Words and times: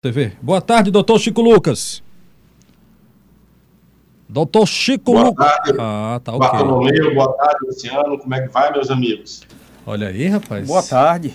TV. 0.00 0.30
Boa 0.40 0.60
tarde, 0.60 0.92
doutor 0.92 1.18
Chico 1.18 1.42
Lucas. 1.42 2.04
Doutor 4.28 4.64
Chico 4.64 5.10
Boa 5.10 5.24
Lucas. 5.24 5.44
tarde. 5.44 5.76
Ah, 5.80 6.20
tá 6.22 6.32
ok. 6.34 6.48
Bartolomeu, 6.48 7.14
boa 7.16 7.32
tarde, 7.32 7.56
Luciano. 7.66 8.16
Como 8.16 8.32
é 8.32 8.42
que 8.42 8.46
vai, 8.46 8.70
meus 8.70 8.92
amigos? 8.92 9.42
Olha 9.84 10.06
aí, 10.06 10.28
rapaz. 10.28 10.68
Boa 10.68 10.84
tarde. 10.84 11.34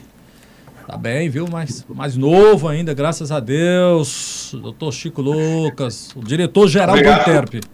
Tá 0.87 0.95
bem, 0.95 1.29
viu? 1.29 1.45
Mais, 1.45 1.85
mais 1.89 2.15
novo 2.15 2.69
ainda, 2.69 2.93
graças 2.93 3.33
a 3.33 3.41
Deus. 3.41 4.55
Doutor 4.57 4.93
Chico 4.93 5.21
Lucas, 5.21 6.15
o 6.15 6.23
diretor-geral 6.23 6.95
do. 6.95 7.01
Interp. 7.01 7.49
Pelos 7.49 7.67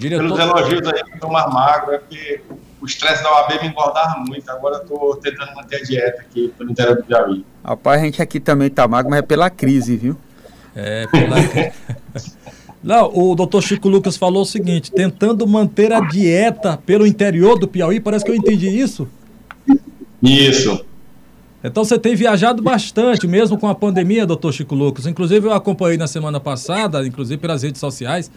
Diretor... 0.00 0.40
elogios 0.40 0.88
aí 0.88 1.04
que 1.04 1.20
tomar 1.20 1.48
magro, 1.48 1.94
é 1.94 1.98
porque 1.98 2.40
o 2.84 2.86
estresse 2.86 3.22
da 3.22 3.32
OAB 3.32 3.62
me 3.62 3.68
engordava 3.68 4.18
muito. 4.28 4.46
Agora 4.50 4.76
eu 4.76 4.84
tô 4.84 5.16
tentando 5.16 5.54
manter 5.54 5.76
a 5.76 5.82
dieta 5.82 6.20
aqui 6.20 6.52
pelo 6.58 6.70
interior 6.70 6.96
do 6.96 7.04
Piauí. 7.04 7.44
Rapaz, 7.64 8.02
a 8.02 8.04
gente 8.04 8.20
aqui 8.20 8.38
também 8.38 8.68
tá 8.68 8.86
magro, 8.86 9.10
mas 9.10 9.20
é 9.20 9.22
pela 9.22 9.48
crise, 9.48 9.96
viu? 9.96 10.16
É, 10.76 11.06
pela... 11.06 11.36
Não, 12.84 13.10
o 13.16 13.34
doutor 13.34 13.62
Chico 13.62 13.88
Lucas 13.88 14.18
falou 14.18 14.42
o 14.42 14.44
seguinte: 14.46 14.92
tentando 14.92 15.46
manter 15.46 15.94
a 15.94 16.00
dieta 16.00 16.76
pelo 16.76 17.06
interior 17.06 17.58
do 17.58 17.66
Piauí, 17.66 17.98
parece 18.00 18.22
que 18.22 18.30
eu 18.30 18.34
entendi 18.34 18.68
isso. 18.68 19.08
Isso. 20.22 20.84
Então 21.62 21.82
você 21.82 21.98
tem 21.98 22.14
viajado 22.14 22.62
bastante, 22.62 23.26
mesmo 23.26 23.56
com 23.56 23.66
a 23.66 23.74
pandemia, 23.74 24.26
doutor 24.26 24.52
Chico 24.52 24.74
Lucas. 24.74 25.06
Inclusive, 25.06 25.46
eu 25.46 25.54
acompanhei 25.54 25.96
na 25.96 26.06
semana 26.06 26.38
passada, 26.38 27.06
inclusive 27.06 27.40
pelas 27.40 27.62
redes 27.62 27.80
sociais, 27.80 28.30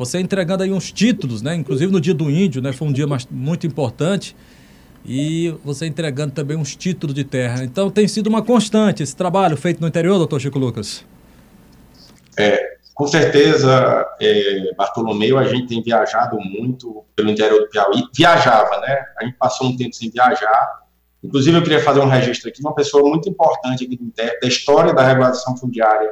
você 0.00 0.18
entregando 0.18 0.62
aí 0.62 0.72
uns 0.72 0.90
títulos, 0.90 1.42
né? 1.42 1.54
Inclusive 1.54 1.92
no 1.92 2.00
dia 2.00 2.14
do 2.14 2.30
índio, 2.30 2.62
né? 2.62 2.72
Foi 2.72 2.88
um 2.88 2.92
dia 2.92 3.06
mais- 3.06 3.28
muito 3.30 3.66
importante. 3.66 4.34
E 5.04 5.54
você 5.62 5.84
entregando 5.86 6.32
também 6.32 6.56
uns 6.56 6.74
títulos 6.74 7.14
de 7.14 7.22
terra. 7.22 7.62
Então 7.64 7.90
tem 7.90 8.08
sido 8.08 8.26
uma 8.28 8.40
constante 8.40 9.02
esse 9.02 9.14
trabalho 9.14 9.58
feito 9.58 9.78
no 9.78 9.86
interior, 9.86 10.16
doutor 10.16 10.40
Chico 10.40 10.58
Lucas. 10.58 11.04
Com 12.94 13.06
certeza, 13.06 14.06
é, 14.20 14.74
Bartolomeu, 14.74 15.36
a 15.36 15.44
gente 15.44 15.68
tem 15.68 15.82
viajado 15.82 16.38
muito 16.40 17.04
pelo 17.14 17.28
interior 17.30 17.60
do 17.60 17.68
Piauí. 17.68 18.02
Viajava, 18.14 18.78
né? 18.80 19.04
A 19.18 19.24
gente 19.24 19.36
passou 19.36 19.68
um 19.68 19.76
tempo 19.76 19.94
sem 19.94 20.10
viajar. 20.10 20.80
Inclusive, 21.22 21.58
eu 21.58 21.62
queria 21.62 21.80
fazer 21.80 22.00
um 22.00 22.08
registro 22.08 22.48
aqui, 22.48 22.60
uma 22.62 22.74
pessoa 22.74 23.06
muito 23.06 23.28
importante 23.28 23.84
aqui 23.84 23.96
do 23.96 24.10
da 24.16 24.48
história 24.48 24.94
da 24.94 25.06
regulação 25.06 25.54
fundiária 25.58 26.10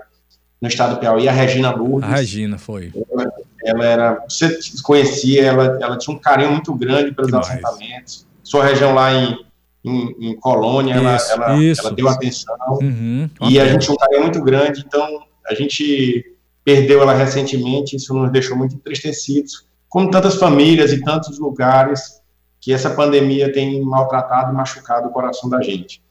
no 0.61 0.69
estado 0.69 0.95
do 0.95 1.01
Piauí, 1.01 1.29
a 1.29 1.33
Regina 1.33 1.71
Lourdes. 1.71 2.11
A 2.11 2.15
Regina 2.17 2.59
foi. 2.59 2.93
ela 3.11 3.33
era, 3.69 4.25
você 4.29 4.59
conhecia, 4.83 5.45
ela, 5.45 5.79
ela 5.81 5.99
tinha 5.99 6.15
um 6.15 6.19
carinho 6.19 6.53
muito 6.53 6.75
grande 6.75 7.13
pelos 7.13 7.31
Demais. 7.31 7.49
assentamentos. 7.49 8.27
Sua 8.43 8.65
região 8.65 8.95
lá 8.95 9.13
em, 9.13 9.39
em, 9.85 10.31
em 10.31 10.37
Colônia, 10.37 10.95
ela, 10.95 11.17
Isso, 11.17 11.33
ela, 11.33 11.57
isso. 11.57 11.81
ela 11.83 11.93
deu 11.93 12.09
atenção. 12.09 12.57
Uhum. 12.81 13.29
E 13.43 13.61
a 13.61 13.67
gente 13.67 13.83
tinha 13.83 13.95
um 13.95 13.99
carinho 13.99 14.23
muito 14.23 14.43
grande, 14.43 14.85
então 14.87 15.23
a 15.47 15.55
gente 15.55 16.37
perdeu 16.65 17.01
ela 17.01 17.15
recentemente, 17.15 17.97
isso 17.97 18.13
nos 18.13 18.31
deixou 18.31 18.57
muito 18.57 18.75
entristecidos, 18.75 19.67
como 19.89 20.11
tantas 20.11 20.35
famílias 20.35 20.93
e 20.93 21.03
tantos 21.03 21.39
lugares 21.39 22.21
que 22.61 22.73
essa 22.73 22.91
pandemia 22.91 23.51
tem 23.53 23.81
maltratado 23.83 24.53
e 24.53 24.57
machucado 24.57 25.09
o 25.09 25.11
coração 25.11 25.49
da 25.49 25.63
gente. 25.63 26.03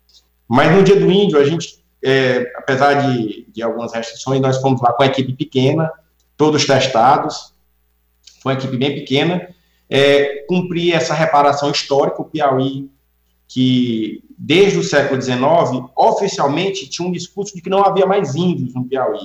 Mas 0.47 0.75
no 0.75 0.83
dia 0.83 0.99
do 0.99 1.11
índio, 1.11 1.37
a 1.37 1.43
gente, 1.43 1.83
é, 2.03 2.51
apesar 2.55 2.93
de, 2.95 3.45
de 3.51 3.61
algumas 3.61 3.93
restrições, 3.93 4.41
nós 4.41 4.57
fomos 4.57 4.81
lá 4.81 4.93
com 4.93 5.03
a 5.03 5.07
equipe 5.07 5.33
pequena, 5.33 5.91
todos 6.37 6.65
testados, 6.65 7.53
foi 8.41 8.53
uma 8.53 8.59
equipe 8.59 8.77
bem 8.77 8.93
pequena, 8.93 9.49
é, 9.89 10.45
cumprir 10.47 10.93
essa 10.93 11.13
reparação 11.13 11.71
histórica, 11.71 12.21
o 12.21 12.25
Piauí, 12.25 12.89
que 13.47 14.23
desde 14.37 14.77
o 14.77 14.83
século 14.83 15.21
XIX, 15.21 15.39
oficialmente 15.95 16.87
tinha 16.87 17.07
um 17.07 17.11
discurso 17.11 17.55
de 17.55 17.61
que 17.61 17.69
não 17.69 17.83
havia 17.83 18.05
mais 18.05 18.35
índios 18.35 18.73
no 18.73 18.85
Piauí, 18.85 19.19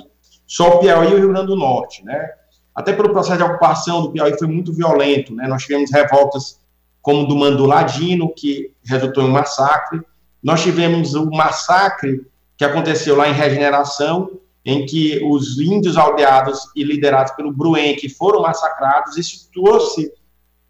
só 0.47 0.77
o 0.77 0.79
Piauí 0.79 1.11
e 1.11 1.15
o 1.15 1.19
Rio 1.19 1.29
Grande 1.29 1.49
do 1.49 1.57
Norte, 1.57 2.05
né? 2.05 2.31
Até 2.75 2.93
pelo 2.93 3.11
processo 3.11 3.37
de 3.37 3.45
ocupação 3.45 4.03
do 4.03 4.13
Piauí 4.13 4.37
foi 4.39 4.49
muito 4.49 4.73
violento, 4.73 5.35
né? 5.35 5.47
Nós 5.47 5.63
tivemos 5.63 5.91
revoltas 5.91 6.59
como 7.03 7.27
do 7.27 7.37
Manduladino, 7.37 8.33
que 8.33 8.73
resultou 8.85 9.25
em 9.25 9.27
um 9.27 9.33
massacre. 9.33 10.01
Nós 10.43 10.63
tivemos 10.63 11.15
o 11.15 11.31
massacre 11.31 12.25
que 12.57 12.65
aconteceu 12.65 13.17
lá 13.17 13.29
em 13.29 13.33
Regeneração, 13.33 14.31
em 14.65 14.87
que 14.87 15.21
os 15.25 15.59
índios 15.59 15.97
aldeados 15.97 16.61
e 16.77 16.85
liderados 16.85 17.33
pelo 17.33 17.53
Bruen, 17.53 17.97
que 17.97 18.09
foram 18.09 18.43
massacrados, 18.43 19.17
isso 19.17 19.51
trouxe 19.53 20.13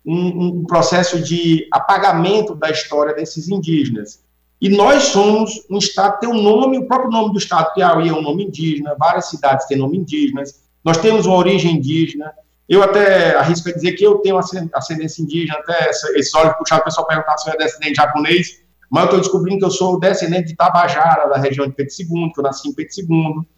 um, 0.05 0.47
um 0.47 0.65
processo 0.65 1.21
de 1.21 1.67
apagamento 1.71 2.55
da 2.55 2.71
história 2.71 3.15
desses 3.15 3.49
indígenas. 3.49 4.23
E 4.61 4.69
nós 4.69 5.05
somos 5.05 5.67
um 5.69 5.79
estado, 5.79 6.21
tem 6.21 6.31
um 6.31 6.41
nome, 6.41 6.79
o 6.79 6.87
próprio 6.87 7.11
nome 7.11 7.33
do 7.33 7.39
estado, 7.39 7.75
Piauí, 7.75 8.09
é 8.09 8.13
um 8.13 8.23
nome 8.23 8.45
indígena, 8.45 8.95
várias 8.99 9.29
cidades 9.29 9.67
têm 9.67 9.77
nome 9.77 9.99
indígenas, 9.99 10.63
nós 10.85 10.97
temos 10.99 11.27
uma 11.27 11.37
origem 11.37 11.77
indígena. 11.77 12.33
Eu 12.69 12.83
até 12.83 13.37
arrisco 13.37 13.69
a 13.69 13.73
dizer 13.73 13.93
que 13.93 14.05
eu 14.05 14.19
tenho 14.19 14.39
ascen- 14.39 14.71
ascendência 14.73 15.23
indígena, 15.23 15.59
até 15.59 15.91
esses 15.91 16.33
olhos 16.35 16.55
puxados, 16.55 16.83
o 16.83 16.85
pessoal 16.85 17.07
perguntar 17.07 17.37
se 17.39 17.49
eu 17.49 17.55
é 17.55 17.57
descendente 17.57 17.97
japonês, 17.97 18.63
mas 18.89 19.03
eu 19.03 19.07
estou 19.07 19.21
descobrindo 19.21 19.59
que 19.59 19.65
eu 19.65 19.71
sou 19.71 19.99
descendente 19.99 20.49
de 20.49 20.57
Tabajara, 20.57 21.29
da 21.29 21.39
região 21.39 21.67
de 21.67 21.73
Pedro 21.73 21.93
II, 21.99 22.33
que 22.33 22.41
eu 22.41 22.45
nasci 22.45 22.69
em 22.69 22.73
Pedro 22.73 22.93
II. 22.99 23.49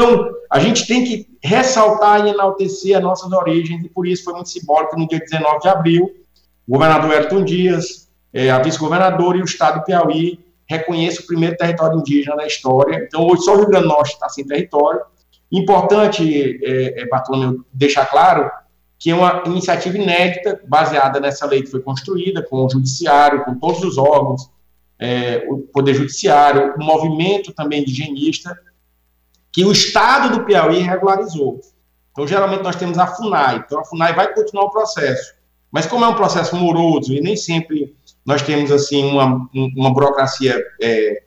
Então, 0.00 0.30
a 0.50 0.58
gente 0.58 0.86
tem 0.86 1.04
que 1.04 1.28
ressaltar 1.44 2.26
e 2.26 2.30
enaltecer 2.30 2.96
as 2.96 3.02
nossas 3.02 3.30
origens, 3.32 3.84
e 3.84 3.88
por 3.90 4.06
isso 4.06 4.24
foi 4.24 4.32
muito 4.32 4.48
simbólico 4.48 4.98
no 4.98 5.06
dia 5.06 5.20
19 5.20 5.60
de 5.60 5.68
abril, 5.68 6.10
o 6.66 6.72
governador 6.72 7.12
Ayrton 7.12 7.44
Dias, 7.44 8.08
eh, 8.32 8.48
a 8.48 8.58
vice-governadora 8.60 9.36
e 9.36 9.42
o 9.42 9.44
estado 9.44 9.80
do 9.80 9.84
Piauí 9.84 10.40
reconhece 10.66 11.20
o 11.20 11.26
primeiro 11.26 11.54
território 11.54 11.98
indígena 11.98 12.34
da 12.34 12.46
história. 12.46 12.96
Então, 13.06 13.26
hoje 13.26 13.42
só 13.42 13.52
o 13.52 13.56
Rio 13.58 13.66
Grande 13.66 13.88
do 13.88 13.88
Norte 13.90 14.14
está 14.14 14.26
sem 14.30 14.46
território. 14.46 15.02
Importante, 15.52 16.58
é, 16.64 17.02
é, 17.02 17.06
Bartolomeu, 17.06 17.62
deixar 17.70 18.06
claro 18.06 18.50
que 18.98 19.10
é 19.10 19.14
uma 19.14 19.42
iniciativa 19.44 19.98
inédita, 19.98 20.62
baseada 20.66 21.20
nessa 21.20 21.44
lei 21.44 21.60
que 21.60 21.70
foi 21.70 21.82
construída, 21.82 22.42
com 22.42 22.64
o 22.64 22.70
judiciário, 22.70 23.44
com 23.44 23.54
todos 23.58 23.84
os 23.84 23.98
órgãos, 23.98 24.50
é, 24.98 25.46
o 25.50 25.58
Poder 25.58 25.92
Judiciário, 25.92 26.74
o 26.78 26.82
movimento 26.82 27.52
também 27.52 27.82
indigenista, 27.82 28.56
que 29.52 29.64
o 29.64 29.72
Estado 29.72 30.36
do 30.38 30.44
Piauí 30.44 30.80
regularizou. 30.80 31.60
Então, 32.12 32.26
geralmente, 32.26 32.62
nós 32.62 32.76
temos 32.76 32.98
a 32.98 33.06
FUNAI. 33.06 33.64
Então, 33.66 33.80
a 33.80 33.84
FUNAI 33.84 34.14
vai 34.14 34.32
continuar 34.34 34.64
o 34.64 34.70
processo. 34.70 35.34
Mas, 35.70 35.86
como 35.86 36.04
é 36.04 36.08
um 36.08 36.14
processo 36.14 36.56
moroso 36.56 37.12
e 37.12 37.20
nem 37.20 37.36
sempre 37.36 37.94
nós 38.24 38.42
temos, 38.42 38.70
assim, 38.70 39.04
uma, 39.04 39.48
um- 39.54 39.72
uma 39.76 39.92
burocracia 39.92 40.60
é, 40.82 41.22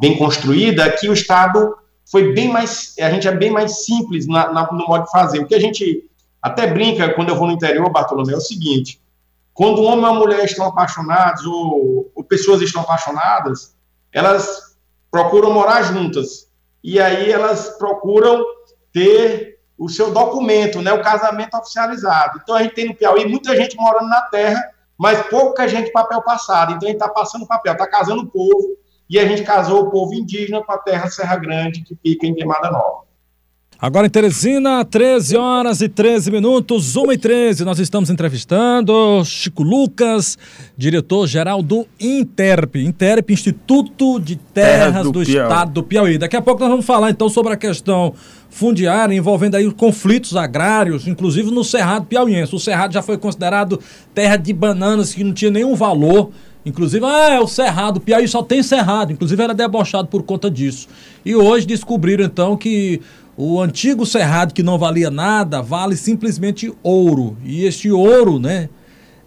bem 0.00 0.16
construída, 0.16 0.84
aqui 0.84 1.08
o 1.08 1.12
Estado 1.12 1.76
foi 2.10 2.32
bem 2.32 2.48
mais... 2.48 2.94
A 3.00 3.10
gente 3.10 3.28
é 3.28 3.32
bem 3.32 3.50
mais 3.50 3.84
simples 3.84 4.26
na- 4.26 4.52
na- 4.52 4.72
no 4.72 4.86
modo 4.86 5.04
de 5.04 5.10
fazer. 5.10 5.40
O 5.40 5.46
que 5.46 5.54
a 5.54 5.60
gente 5.60 6.08
até 6.40 6.66
brinca 6.66 7.12
quando 7.14 7.28
eu 7.30 7.36
vou 7.36 7.46
no 7.48 7.52
interior, 7.52 7.90
Bartolomeu, 7.90 8.34
é 8.36 8.38
o 8.38 8.40
seguinte: 8.40 9.00
quando 9.52 9.82
um 9.82 9.86
homem 9.86 10.04
e 10.04 10.08
uma 10.08 10.14
mulher 10.14 10.44
estão 10.44 10.66
apaixonados 10.66 11.44
ou, 11.44 12.10
ou 12.14 12.24
pessoas 12.24 12.62
estão 12.62 12.82
apaixonadas, 12.82 13.74
elas 14.12 14.76
procuram 15.10 15.52
morar 15.52 15.82
juntas 15.82 16.47
e 16.82 17.00
aí 17.00 17.30
elas 17.30 17.76
procuram 17.78 18.44
ter 18.92 19.58
o 19.76 19.88
seu 19.88 20.10
documento, 20.10 20.82
né, 20.82 20.92
o 20.92 21.02
casamento 21.02 21.56
oficializado. 21.56 22.40
Então 22.42 22.54
a 22.54 22.62
gente 22.62 22.74
tem 22.74 22.86
no 22.86 22.94
Piauí 22.94 23.26
muita 23.26 23.54
gente 23.56 23.76
morando 23.76 24.08
na 24.08 24.22
terra, 24.22 24.60
mas 24.96 25.22
pouca 25.28 25.68
gente 25.68 25.92
papel 25.92 26.20
passado. 26.22 26.72
Então 26.72 26.88
a 26.88 26.90
gente 26.90 27.00
está 27.00 27.08
passando 27.08 27.46
papel, 27.46 27.72
está 27.72 27.86
casando 27.86 28.22
o 28.22 28.26
povo 28.26 28.76
e 29.08 29.18
a 29.18 29.26
gente 29.26 29.42
casou 29.44 29.82
o 29.82 29.90
povo 29.90 30.12
indígena 30.14 30.62
com 30.62 30.72
a 30.72 30.78
terra 30.78 31.08
Serra 31.08 31.36
Grande 31.36 31.82
que 31.82 31.96
fica 31.96 32.26
em 32.26 32.34
Queimada 32.34 32.70
Nova. 32.70 33.07
Agora 33.80 34.08
em 34.08 34.10
Teresina, 34.10 34.84
13 34.84 35.36
horas 35.36 35.80
e 35.80 35.88
13 35.88 36.32
minutos, 36.32 36.96
1 36.96 37.12
e 37.12 37.16
13. 37.16 37.64
Nós 37.64 37.78
estamos 37.78 38.10
entrevistando 38.10 39.24
Chico 39.24 39.62
Lucas, 39.62 40.36
diretor-geral 40.76 41.62
do 41.62 41.86
Interp. 42.00 42.74
Interp, 42.74 43.30
Instituto 43.30 44.18
de 44.18 44.34
Terras 44.34 44.86
Terras 44.86 45.04
do, 45.04 45.12
do. 45.12 45.22
Estado 45.22 45.70
do 45.70 45.84
Piauí. 45.84 46.18
Daqui 46.18 46.34
a 46.34 46.42
pouco 46.42 46.60
nós 46.60 46.70
vamos 46.70 46.84
falar 46.84 47.10
então 47.10 47.28
sobre 47.28 47.52
a 47.52 47.56
questão 47.56 48.12
fundiária 48.50 49.14
envolvendo 49.14 49.54
aí 49.54 49.70
conflitos 49.70 50.34
agrários, 50.34 51.06
inclusive 51.06 51.48
no 51.52 51.62
Cerrado 51.62 52.06
Piauiense. 52.06 52.52
O 52.56 52.58
Cerrado 52.58 52.92
já 52.92 53.00
foi 53.00 53.16
considerado 53.16 53.78
terra 54.12 54.34
de 54.34 54.52
bananas 54.52 55.14
que 55.14 55.22
não 55.22 55.32
tinha 55.32 55.52
nenhum 55.52 55.76
valor. 55.76 56.30
Inclusive, 56.66 57.06
ah, 57.06 57.34
é 57.34 57.38
o 57.38 57.46
Cerrado, 57.46 57.98
o 57.98 58.00
Piauí 58.00 58.26
só 58.26 58.42
tem 58.42 58.60
Cerrado. 58.60 59.12
Inclusive 59.12 59.40
era 59.40 59.54
debochado 59.54 60.08
por 60.08 60.24
conta 60.24 60.50
disso. 60.50 60.88
E 61.24 61.36
hoje 61.36 61.64
descobriram 61.64 62.24
então 62.24 62.56
que 62.56 63.00
o 63.40 63.60
antigo 63.60 64.04
Cerrado 64.04 64.52
que 64.52 64.64
não 64.64 64.76
valia 64.76 65.10
nada 65.12 65.62
vale 65.62 65.96
simplesmente 65.96 66.72
ouro. 66.82 67.36
E 67.44 67.64
este 67.64 67.88
ouro, 67.88 68.40
né, 68.40 68.68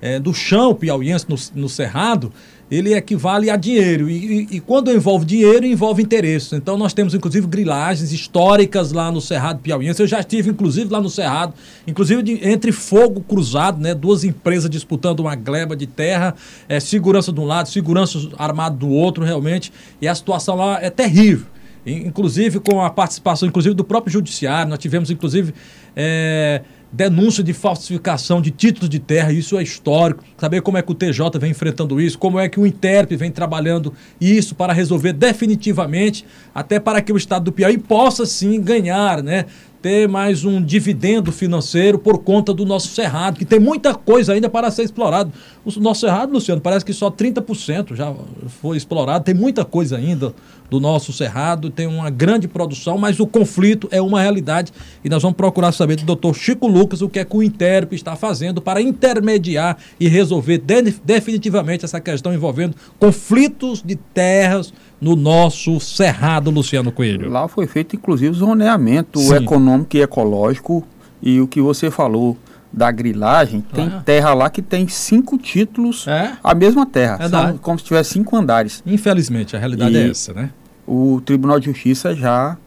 é, 0.02 0.20
do 0.20 0.34
chão 0.34 0.76
piauiense 0.76 1.26
no, 1.30 1.38
no 1.56 1.70
Cerrado, 1.70 2.30
ele 2.70 2.94
equivale 2.94 3.50
a 3.50 3.56
dinheiro. 3.56 4.10
E, 4.10 4.16
e- 4.44 4.48
e 4.58 4.60
quando 4.60 4.92
envolve 4.92 5.26
dinheiro, 5.26 5.66
envolve 5.66 6.02
interesses. 6.04 6.52
Então 6.52 6.78
nós 6.78 6.94
temos, 6.94 7.14
inclusive, 7.14 7.48
grilagens 7.48 8.12
históricas 8.12 8.92
lá 8.92 9.10
no 9.12 9.22
Cerrado 9.22 9.60
Piauiense. 9.60 10.02
Eu 10.02 10.08
já 10.08 10.20
estive, 10.20 10.50
inclusive, 10.50 10.92
lá 10.92 11.00
no 11.00 11.10
Cerrado, 11.10 11.54
inclusive 11.88 12.22
de- 12.22 12.46
entre 12.50 12.72
fogo 12.74 13.22
cruzado, 13.22 13.80
né? 13.82 13.94
Duas 13.96 14.24
empresas 14.26 14.70
disputando 14.70 15.22
uma 15.22 15.36
gleba 15.36 15.74
de 15.76 15.88
terra, 15.88 16.36
é, 16.68 16.80
segurança 16.82 17.32
de 17.32 17.40
um 17.40 17.46
lado, 17.46 17.70
segurança 17.70 18.20
armado 18.38 18.76
do 18.78 18.90
outro, 18.90 19.24
realmente. 19.24 19.72
E 20.02 20.08
a 20.08 20.14
situação 20.16 20.56
lá 20.56 20.82
é 20.82 20.90
terrível. 20.90 21.46
Inclusive 21.86 22.60
com 22.60 22.82
a 22.82 22.90
participação 22.90 23.48
inclusive 23.48 23.74
do 23.76 23.84
próprio 23.84 24.12
judiciário, 24.12 24.70
nós 24.70 24.80
tivemos 24.80 25.10
inclusive 25.10 25.54
é, 25.96 26.62
denúncia 26.92 27.44
de 27.44 27.54
falsificação 27.54 28.42
de 28.42 28.52
títulos 28.52 28.90
de 28.90 29.00
terra, 29.00 29.32
isso 29.32 29.58
é 29.58 29.64
histórico, 29.64 30.24
saber 30.38 30.62
como 30.62 30.78
é 30.78 30.82
que 30.82 30.92
o 30.92 30.96
TJ 30.96 31.40
vem 31.40 31.52
enfrentando 31.52 32.02
isso, 32.02 32.20
como 32.20 32.38
é 32.38 32.50
que 32.50 32.60
o 32.60 32.68
Interp 32.68 33.12
vem 33.14 33.32
trabalhando 33.32 33.94
isso 34.20 34.54
para 34.54 34.74
resolver 34.74 35.14
definitivamente, 35.14 36.26
até 36.54 36.80
para 36.80 37.02
que 37.02 37.14
o 37.14 37.18
Estado 37.18 37.46
do 37.46 37.52
Piauí 37.52 37.78
possa 37.78 38.26
sim 38.26 38.60
ganhar, 38.62 39.24
né? 39.24 39.46
ter 39.82 40.08
mais 40.08 40.46
um 40.46 40.62
dividendo 40.64 41.32
financeiro 41.32 41.98
por 41.98 42.20
conta 42.20 42.54
do 42.54 42.66
nosso 42.66 42.90
cerrado, 42.90 43.40
que 43.40 43.46
tem 43.46 43.60
muita 43.60 43.96
coisa 43.96 44.34
ainda 44.34 44.48
para 44.48 44.70
ser 44.70 44.84
explorado. 44.84 45.34
O 45.66 45.80
nosso 45.80 46.02
cerrado, 46.02 46.32
Luciano, 46.32 46.62
parece 46.62 46.86
que 46.86 46.94
só 46.94 47.10
30% 47.10 47.96
já 47.96 48.14
foi 48.62 48.78
explorado, 48.78 49.26
tem 49.26 49.34
muita 49.34 49.66
coisa 49.66 49.98
ainda 49.98 50.36
do 50.72 50.80
nosso 50.80 51.12
cerrado, 51.12 51.70
tem 51.70 51.86
uma 51.86 52.10
grande 52.10 52.48
produção, 52.48 52.98
mas 52.98 53.20
o 53.20 53.28
conflito 53.28 53.90
é 53.92 54.02
uma 54.02 54.22
realidade 54.22 54.72
e 55.04 55.10
nós 55.10 55.22
vamos 55.22 55.36
procurar 55.36 55.74
saber 55.74 55.98
do 55.98 56.06
doutor 56.06 56.34
Chico 56.34 56.66
Lucas 56.66 57.02
o 57.02 57.10
que 57.10 57.20
é 57.20 57.26
que 57.26 57.36
o 57.36 57.44
Interp 57.44 57.92
está 57.92 58.16
fazendo 58.16 58.62
para 58.62 58.82
intermediar 58.82 59.78
e 60.00 60.08
resolver 60.08 60.60
de 60.60 60.96
definitivamente 61.04 61.84
essa 61.84 62.00
questão 62.00 62.34
envolvendo 62.34 62.74
conflitos 62.98 63.84
de 63.84 63.98
terras 63.98 64.74
no 65.02 65.14
nosso 65.14 65.78
cerrado, 65.82 66.50
Luciano 66.50 66.90
Coelho. 66.90 67.30
Lá 67.30 67.50
foi 67.50 67.68
feito 67.68 67.98
inclusive 67.98 68.34
zoneamento 68.34 69.20
Sim. 69.20 69.36
econômico 69.36 69.98
e 69.98 70.02
ecológico 70.02 70.88
e 71.22 71.42
o 71.42 71.50
que 71.50 71.60
você 71.60 71.92
falou 71.92 72.38
da 72.72 72.90
grilagem, 72.90 73.60
tem 73.74 73.88
ah. 73.88 74.02
terra 74.06 74.34
lá 74.34 74.50
que 74.50 74.62
tem 74.62 74.88
cinco 74.88 75.38
títulos, 75.38 76.08
é? 76.08 76.38
a 76.42 76.56
mesma 76.56 76.86
terra, 76.86 77.20
é 77.22 77.58
como 77.62 77.78
se 77.78 77.84
tivesse 77.84 78.12
cinco 78.12 78.38
andares. 78.38 78.82
Infelizmente, 78.86 79.54
a 79.58 79.60
realidade 79.60 79.98
é 79.98 80.00
e 80.00 80.08
é 80.08 80.10
essa, 80.10 80.34
né? 80.34 80.52
O 80.94 81.22
Tribunal 81.22 81.58
de 81.58 81.68
Justiça 81.68 82.14
já, 82.14 82.58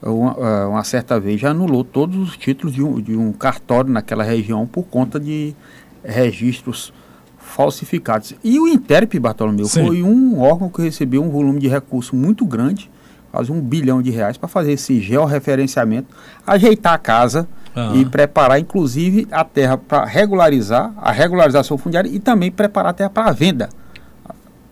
uma, 0.00 0.32
é, 0.38 0.64
uma, 0.64 0.82
certa 0.84 1.20
vez, 1.20 1.38
já 1.38 1.50
anulou 1.50 1.84
todos 1.84 2.16
os 2.16 2.34
títulos 2.34 2.74
de 2.74 2.82
um, 2.82 2.98
de 2.98 3.14
um 3.14 3.30
cartório 3.30 3.92
naquela 3.92 4.24
região 4.24 4.66
por 4.66 4.84
conta 4.84 5.20
de 5.20 5.54
registros 6.02 6.94
falsificados. 7.36 8.34
E 8.42 8.58
o 8.58 8.66
Interp, 8.66 9.12
Bartolomeu, 9.18 9.66
Sim. 9.66 9.86
foi 9.86 10.02
um 10.02 10.40
órgão 10.40 10.70
que 10.70 10.80
recebeu 10.80 11.22
um 11.22 11.28
volume 11.28 11.60
de 11.60 11.68
recurso 11.68 12.16
muito 12.16 12.46
grande, 12.46 12.90
quase 13.30 13.52
um 13.52 13.60
bilhão 13.60 14.00
de 14.00 14.10
reais, 14.10 14.38
para 14.38 14.48
fazer 14.48 14.72
esse 14.72 14.98
georreferenciamento, 14.98 16.08
ajeitar 16.46 16.94
a 16.94 16.98
casa 16.98 17.46
e 17.94 18.06
preparar, 18.06 18.58
inclusive, 18.58 19.28
a 19.30 19.44
terra 19.44 19.76
para 19.76 20.06
regularizar, 20.06 20.90
a 20.96 21.12
regularização 21.12 21.76
fundiária 21.76 22.08
e 22.08 22.18
também 22.18 22.50
preparar 22.50 22.92
a 22.92 22.94
terra 22.94 23.10
para 23.10 23.28
a 23.28 23.32
venda. 23.32 23.68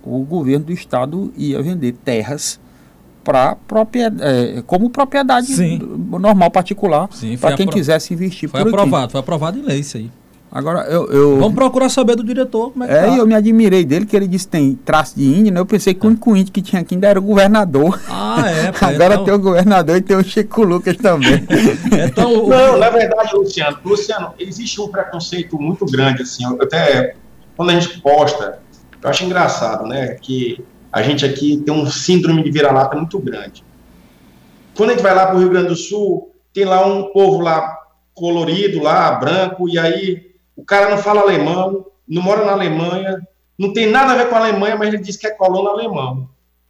O 0.03 0.25
governo 0.25 0.65
do 0.65 0.73
estado 0.73 1.31
ia 1.37 1.61
vender 1.61 1.93
terras 1.93 2.59
para 3.23 3.55
propriedade, 3.55 4.23
é, 4.23 4.63
como 4.67 4.91
propriedade 4.91 5.47
Sim. 5.47 5.79
normal 6.09 6.51
particular 6.51 7.09
para 7.41 7.57
quem 7.57 7.67
quisesse 7.67 8.13
investir 8.15 8.49
foi 8.49 8.61
por 8.63 8.69
aprovado, 8.69 9.05
aqui. 9.05 9.13
Foi 9.13 9.21
aprovado 9.21 9.59
em 9.59 9.63
lei 9.63 9.81
isso 9.81 9.97
aí. 9.97 10.11
Agora, 10.55 10.83
eu, 10.83 11.11
eu, 11.11 11.39
Vamos 11.39 11.55
procurar 11.55 11.89
saber 11.89 12.15
do 12.15 12.23
diretor 12.23 12.73
como 12.73 12.85
é 12.85 12.87
que 12.87 12.93
É, 12.93 13.07
tá. 13.07 13.17
eu 13.17 13.27
me 13.27 13.35
admirei 13.35 13.87
dele, 13.87 14.05
que 14.05 14.15
ele 14.15 14.29
disse 14.29 14.45
que 14.45 14.51
tem 14.51 14.75
traço 14.85 15.17
de 15.17 15.25
índio, 15.25 15.51
né? 15.51 15.59
Eu 15.59 15.65
pensei 15.65 15.95
que 15.95 16.05
o 16.05 16.11
único 16.11 16.37
índio 16.37 16.53
que 16.53 16.61
tinha 16.61 16.83
aqui 16.83 16.95
ainda 16.95 17.09
era 17.09 17.19
o 17.19 17.23
governador. 17.23 17.99
Ah, 18.07 18.45
é. 18.51 18.69
Agora 18.85 19.15
então... 19.15 19.25
tem 19.25 19.33
o 19.33 19.39
governador 19.39 19.97
e 19.97 20.03
tem 20.03 20.15
o 20.15 20.23
Chico 20.23 20.63
Lucas 20.63 20.95
também. 20.99 21.43
então, 22.07 22.49
Não, 22.49 22.77
na 22.77 22.91
verdade, 22.91 23.35
Luciano, 23.35 23.79
Luciano, 23.83 24.35
existe 24.39 24.79
um 24.79 24.89
preconceito 24.89 25.59
muito 25.59 25.87
grande, 25.87 26.21
assim, 26.21 26.45
até 26.61 27.17
quando 27.57 27.71
a 27.71 27.81
gente 27.81 27.99
posta, 28.01 28.59
eu 29.03 29.09
acho 29.09 29.25
engraçado, 29.25 29.87
né, 29.87 30.19
que 30.21 30.63
a 30.93 31.03
gente 31.03 31.25
aqui 31.25 31.57
tem 31.65 31.73
um 31.73 31.87
síndrome 31.87 32.43
de 32.43 32.51
vira-lata 32.51 32.97
muito 32.97 33.19
grande. 33.19 33.65
Quando 34.77 34.91
a 34.91 34.93
gente 34.93 35.03
vai 35.03 35.15
lá 35.15 35.27
para 35.27 35.37
o 35.37 35.39
Rio 35.39 35.49
Grande 35.49 35.69
do 35.69 35.77
Sul, 35.77 36.35
tem 36.53 36.65
lá 36.65 36.87
um 36.87 37.13
povo 37.13 37.41
lá 37.41 37.79
colorido, 38.15 38.83
lá, 38.83 39.13
branco, 39.13 39.69
e 39.69 39.79
aí 39.79 40.33
o 40.55 40.65
cara 40.65 40.91
não 40.91 40.99
fala 40.99 41.23
alemão, 41.23 41.87
não 42.07 42.23
mora 42.23 42.45
na 42.45 42.53
Alemanha, 42.53 43.21
não 43.59 43.73
tem 43.73 43.87
nada 43.87 44.13
a 44.13 44.17
ver 44.17 44.29
com 44.29 44.35
a 44.35 44.39
Alemanha, 44.39 44.77
mas 44.77 44.89
ele 44.89 45.03
diz 45.03 45.17
que 45.17 45.27
é 45.27 45.31
colono 45.31 45.69
alemão. 45.69 46.29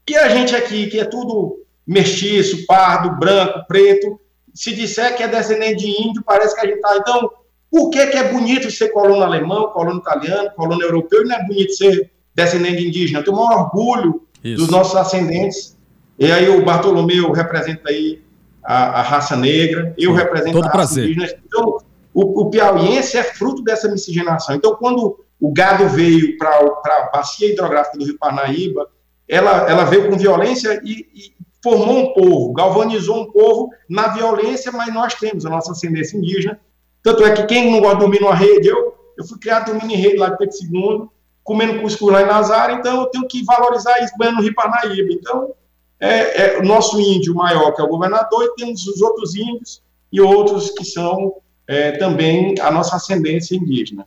E 0.08 0.16
a 0.16 0.28
gente 0.28 0.54
aqui, 0.54 0.86
que 0.86 1.00
é 1.00 1.04
tudo 1.04 1.64
mestiço, 1.86 2.64
pardo, 2.66 3.18
branco, 3.18 3.64
preto, 3.66 4.20
se 4.54 4.74
disser 4.74 5.16
que 5.16 5.22
é 5.22 5.28
descendente 5.28 5.84
de 5.84 6.02
índio, 6.02 6.22
parece 6.24 6.54
que 6.54 6.60
a 6.60 6.64
gente 6.66 6.76
está. 6.76 6.96
Então, 6.96 7.30
por 7.70 7.90
que, 7.90 8.06
que 8.06 8.18
é 8.18 8.30
bonito 8.30 8.70
ser 8.70 8.88
colono 8.88 9.22
alemão, 9.22 9.68
colono 9.68 10.00
italiano, 10.00 10.50
colono 10.54 10.82
europeu, 10.82 11.22
e 11.22 11.24
não 11.24 11.36
é 11.36 11.44
bonito 11.44 11.72
ser 11.72 12.10
descendente 12.34 12.78
de 12.78 12.88
indígena? 12.88 13.20
Eu 13.20 13.24
tenho 13.24 13.36
um 13.36 13.40
orgulho 13.40 14.22
Isso. 14.42 14.58
dos 14.58 14.68
nossos 14.70 14.96
ascendentes. 14.96 15.76
E 16.18 16.30
aí 16.30 16.48
o 16.48 16.64
Bartolomeu 16.64 17.32
representa 17.32 17.88
aí 17.88 18.22
a, 18.62 19.00
a 19.00 19.02
raça 19.02 19.36
negra, 19.36 19.94
eu 19.98 20.12
represento 20.12 20.52
Todo 20.52 20.64
a 20.64 20.66
raça 20.66 20.76
prazer. 20.76 21.10
indígena. 21.10 21.40
Então, 21.46 21.78
o, 22.14 22.42
o 22.42 22.50
piauiense 22.50 23.16
é 23.16 23.22
fruto 23.22 23.62
dessa 23.62 23.88
miscigenação. 23.90 24.54
Então, 24.54 24.76
quando 24.76 25.24
o 25.40 25.52
gado 25.52 25.88
veio 25.88 26.36
para 26.38 26.50
a 26.50 27.10
bacia 27.12 27.50
hidrográfica 27.50 27.98
do 27.98 28.04
Rio 28.04 28.18
Parnaíba, 28.18 28.88
ela, 29.28 29.68
ela 29.68 29.84
veio 29.84 30.08
com 30.08 30.16
violência 30.16 30.80
e, 30.84 31.06
e, 31.14 31.32
formou 31.62 31.98
um 31.98 32.12
povo, 32.12 32.52
galvanizou 32.52 33.22
um 33.22 33.30
povo 33.30 33.70
na 33.88 34.08
violência, 34.08 34.70
mas 34.72 34.92
nós 34.92 35.14
temos 35.14 35.46
a 35.46 35.50
nossa 35.50 35.72
ascendência 35.72 36.16
indígena. 36.16 36.60
Tanto 37.02 37.24
é 37.24 37.32
que 37.32 37.44
quem 37.44 37.70
não 37.70 37.80
gosta 37.80 37.96
de 37.96 38.00
dormir 38.00 38.20
numa 38.20 38.34
rede, 38.34 38.68
eu, 38.68 38.94
eu 39.16 39.24
fui 39.24 39.38
criado 39.38 39.66
dormindo 39.66 39.92
em 39.92 39.96
rede 39.96 40.16
lá 40.16 40.28
de 40.28 40.38
Pedro 40.38 40.56
II, 40.60 41.08
comendo 41.42 41.80
cuscuz 41.80 42.12
lá 42.12 42.22
em 42.22 42.26
Nazaré, 42.26 42.74
então 42.74 43.00
eu 43.00 43.06
tenho 43.06 43.26
que 43.26 43.44
valorizar 43.44 43.98
isso 44.00 44.14
no 44.18 44.42
Rio 44.42 44.54
Parnaíba. 44.54 45.12
Então, 45.12 45.52
é, 46.00 46.56
é, 46.56 46.58
o 46.58 46.64
nosso 46.64 47.00
índio 47.00 47.34
maior, 47.34 47.72
que 47.72 47.80
é 47.80 47.84
o 47.84 47.88
governador, 47.88 48.44
e 48.44 48.54
temos 48.56 48.86
os 48.86 49.00
outros 49.00 49.34
índios 49.34 49.82
e 50.12 50.20
outros 50.20 50.70
que 50.70 50.84
são 50.84 51.34
é, 51.66 51.92
também 51.92 52.54
a 52.60 52.70
nossa 52.70 52.96
ascendência 52.96 53.56
indígena. 53.56 54.06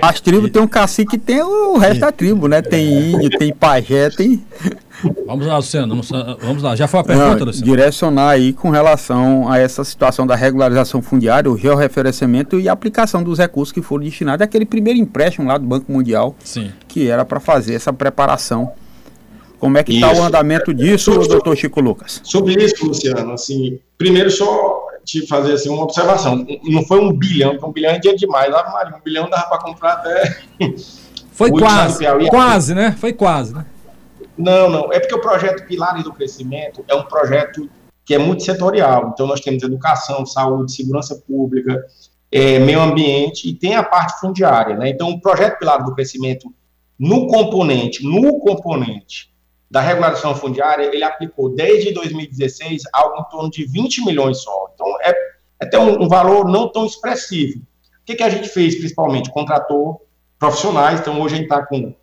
As 0.00 0.20
tribos 0.20 0.50
tem 0.50 0.62
um 0.62 0.68
cacique 0.68 1.18
tem 1.18 1.42
o 1.42 1.76
resto 1.76 2.00
da 2.00 2.12
tribo, 2.12 2.46
né? 2.46 2.62
Tem 2.62 3.12
índio, 3.12 3.30
tem 3.30 3.52
pajé, 3.52 4.08
tem. 4.10 4.44
Vamos 5.26 5.46
lá, 5.46 5.56
Luciano. 5.56 6.00
Vamos 6.40 6.62
lá. 6.62 6.76
Já 6.76 6.86
foi 6.86 7.00
a 7.00 7.04
pergunta, 7.04 7.38
Não, 7.38 7.46
Luciano? 7.46 7.66
Direcionar 7.66 8.30
aí 8.30 8.52
com 8.52 8.70
relação 8.70 9.50
a 9.50 9.58
essa 9.58 9.84
situação 9.84 10.26
da 10.26 10.34
regularização 10.34 11.02
fundiária, 11.02 11.50
o 11.50 11.56
georreferenciamento 11.56 12.58
e 12.58 12.68
a 12.68 12.72
aplicação 12.72 13.22
dos 13.22 13.38
recursos 13.38 13.72
que 13.72 13.82
foram 13.82 14.04
destinados 14.04 14.42
àquele 14.42 14.64
primeiro 14.64 14.98
empréstimo 14.98 15.48
lá 15.48 15.58
do 15.58 15.66
Banco 15.66 15.90
Mundial, 15.90 16.34
Sim. 16.44 16.70
que 16.88 17.08
era 17.08 17.24
para 17.24 17.40
fazer 17.40 17.74
essa 17.74 17.92
preparação. 17.92 18.72
Como 19.58 19.78
é 19.78 19.82
que 19.82 19.94
está 19.94 20.12
o 20.12 20.22
andamento 20.22 20.74
disso, 20.74 21.12
sobre, 21.12 21.28
doutor 21.28 21.56
Chico 21.56 21.80
Lucas? 21.80 22.20
Sobre 22.22 22.62
isso, 22.62 22.86
Luciano, 22.86 23.32
assim, 23.32 23.78
primeiro 23.96 24.30
só 24.30 24.84
te 25.04 25.26
fazer 25.26 25.52
assim, 25.52 25.68
uma 25.68 25.84
observação. 25.84 26.46
Não 26.64 26.84
foi 26.84 27.00
um 27.00 27.12
bilhão, 27.12 27.52
porque 27.52 27.66
um 27.66 27.72
bilhão 27.72 27.92
é 27.92 27.98
dia 27.98 28.16
demais. 28.16 28.50
Lá, 28.50 28.70
Maria, 28.70 28.96
um 28.96 29.00
bilhão 29.02 29.28
dava 29.28 29.46
para 29.48 29.58
comprar 29.58 29.92
até. 29.92 30.38
Foi 31.32 31.50
quase. 31.50 32.04
quase, 32.28 32.74
né? 32.74 32.94
Foi 32.98 33.12
quase, 33.12 33.54
né? 33.54 33.64
Não, 34.36 34.68
não. 34.68 34.92
É 34.92 34.98
porque 34.98 35.14
o 35.14 35.20
projeto 35.20 35.66
Pilares 35.66 36.04
do 36.04 36.12
Crescimento 36.12 36.84
é 36.88 36.94
um 36.94 37.04
projeto 37.04 37.68
que 38.04 38.14
é 38.14 38.18
muito 38.18 38.42
setorial. 38.42 39.10
Então, 39.12 39.26
nós 39.26 39.40
temos 39.40 39.62
educação, 39.62 40.26
saúde, 40.26 40.72
segurança 40.72 41.16
pública, 41.26 41.84
é, 42.30 42.58
meio 42.58 42.80
ambiente 42.80 43.48
e 43.48 43.54
tem 43.54 43.74
a 43.74 43.82
parte 43.82 44.20
fundiária. 44.20 44.76
Né? 44.76 44.90
Então, 44.90 45.10
o 45.10 45.20
projeto 45.20 45.58
Pilares 45.58 45.86
do 45.86 45.94
Crescimento, 45.94 46.52
no 46.98 47.26
componente, 47.26 48.04
no 48.04 48.38
componente 48.40 49.32
da 49.70 49.80
regularização 49.80 50.34
fundiária, 50.34 50.84
ele 50.94 51.02
aplicou 51.02 51.48
desde 51.54 51.92
2016 51.92 52.82
algo 52.92 53.20
em 53.20 53.24
torno 53.30 53.50
de 53.50 53.64
20 53.64 54.04
milhões 54.04 54.38
só. 54.42 54.70
Então, 54.74 54.86
é, 55.00 55.10
é 55.10 55.64
até 55.64 55.78
um, 55.78 56.02
um 56.02 56.08
valor 56.08 56.46
não 56.48 56.68
tão 56.68 56.84
expressivo. 56.84 57.60
O 57.60 58.04
que, 58.04 58.16
que 58.16 58.22
a 58.22 58.28
gente 58.28 58.48
fez, 58.48 58.74
principalmente? 58.74 59.30
Contratou 59.30 60.06
profissionais, 60.38 61.00
então 61.00 61.20
hoje 61.20 61.34
a 61.34 61.38
gente 61.38 61.46
está 61.46 61.64
com 61.64 61.94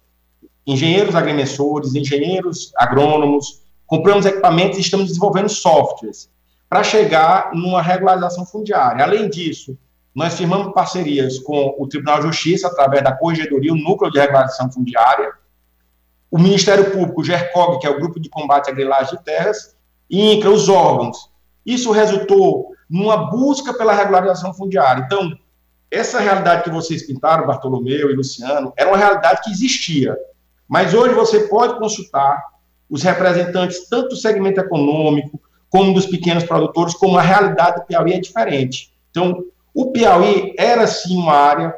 engenheiros 0.72 1.16
agrimensores, 1.16 1.94
engenheiros 1.96 2.72
agrônomos, 2.76 3.62
compramos 3.86 4.26
equipamentos 4.26 4.78
e 4.78 4.82
estamos 4.82 5.08
desenvolvendo 5.08 5.50
softwares 5.50 6.30
para 6.70 6.84
chegar 6.84 7.52
numa 7.54 7.82
regularização 7.82 8.46
fundiária. 8.46 9.04
Além 9.04 9.30
disso, 9.30 9.78
nós 10.16 10.34
firmamos 10.34 10.74
parcerias 10.74 11.40
com 11.40 11.76
o 11.78 11.88
Tribunal 11.88 12.20
de 12.20 12.28
Justiça, 12.28 12.68
através 12.68 13.04
da 13.04 13.14
Corregedoria, 13.14 13.74
o 13.74 13.78
Núcleo 13.78 14.12
de 14.12 14.20
Regularização 14.20 14.72
Fundiária, 14.72 15.34
o 16.30 16.40
Ministério 16.40 16.92
Público, 16.92 17.22
o 17.22 17.24
GERCOG, 17.24 17.80
que 17.80 17.88
é 17.88 17.90
o 17.90 18.00
Grupo 18.00 18.20
de 18.20 18.30
Combate 18.30 18.70
à 18.70 18.74
Grilagem 18.74 19.18
de 19.18 19.24
Terras, 19.24 19.76
e 20.10 20.34
INCRA, 20.34 20.50
os 20.50 20.70
órgãos. 20.70 21.30
Isso 21.66 21.92
resultou 21.92 22.72
numa 22.90 23.30
busca 23.30 23.74
pela 23.74 23.94
regularização 23.94 24.54
fundiária. 24.54 25.04
Então, 25.06 25.38
essa 25.90 26.20
realidade 26.20 26.64
que 26.64 26.70
vocês 26.70 27.06
pintaram, 27.06 27.46
Bartolomeu 27.46 28.10
e 28.10 28.16
Luciano, 28.16 28.74
era 28.78 28.90
uma 28.90 28.98
realidade 28.98 29.42
que 29.44 29.52
existia. 29.52 30.18
Mas 30.72 30.94
hoje 30.94 31.14
você 31.14 31.50
pode 31.50 31.78
consultar 31.78 32.42
os 32.90 33.04
representantes, 33.04 33.90
tanto 33.90 34.08
do 34.08 34.16
segmento 34.16 34.62
econômico, 34.62 35.38
como 35.70 35.94
dos 35.94 36.06
pequenos 36.06 36.46
produtores, 36.46 36.94
como 36.94 37.18
a 37.18 37.22
realidade 37.22 37.82
do 37.82 37.86
Piauí 37.86 38.14
é 38.14 38.20
diferente. 38.22 38.94
Então, 39.10 39.44
o 39.74 39.92
Piauí 39.92 40.56
era 40.58 40.88
sim 40.88 41.18
uma 41.18 41.34
área 41.34 41.76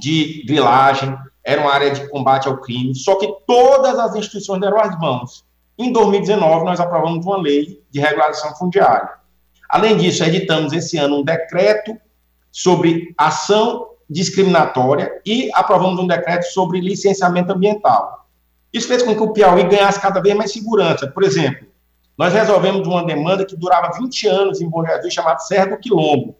de 0.00 0.42
grilagem, 0.46 1.14
era 1.44 1.60
uma 1.60 1.70
área 1.70 1.90
de 1.90 2.08
combate 2.08 2.48
ao 2.48 2.56
crime, 2.62 2.94
só 2.94 3.16
que 3.16 3.30
todas 3.46 3.98
as 3.98 4.14
instituições 4.14 4.62
deram 4.62 4.80
as 4.80 4.98
mãos, 4.98 5.44
Em 5.78 5.92
2019, 5.92 6.64
nós 6.64 6.80
aprovamos 6.80 7.26
uma 7.26 7.36
lei 7.36 7.82
de 7.90 8.00
regularização 8.00 8.54
fundiária. 8.56 9.10
Além 9.68 9.98
disso, 9.98 10.24
editamos 10.24 10.72
esse 10.72 10.96
ano 10.96 11.18
um 11.18 11.22
decreto 11.22 11.94
sobre 12.50 13.14
ação 13.16 13.89
discriminatória 14.10 15.20
e 15.24 15.48
aprovamos 15.54 16.00
um 16.00 16.06
decreto 16.06 16.42
sobre 16.46 16.80
licenciamento 16.80 17.52
ambiental. 17.52 18.26
Isso 18.72 18.88
fez 18.88 19.02
com 19.02 19.14
que 19.14 19.22
o 19.22 19.32
Piauí 19.32 19.62
ganhasse 19.64 20.00
cada 20.00 20.20
vez 20.20 20.36
mais 20.36 20.52
segurança. 20.52 21.06
Por 21.06 21.22
exemplo, 21.22 21.68
nós 22.18 22.32
resolvemos 22.32 22.86
uma 22.86 23.06
demanda 23.06 23.44
que 23.44 23.56
durava 23.56 23.96
20 23.96 24.26
anos 24.26 24.60
em 24.60 24.68
Bom 24.68 24.84
Jesus, 24.84 25.14
chamada 25.14 25.38
Serra 25.38 25.66
do 25.66 25.78
Quilombo. 25.78 26.36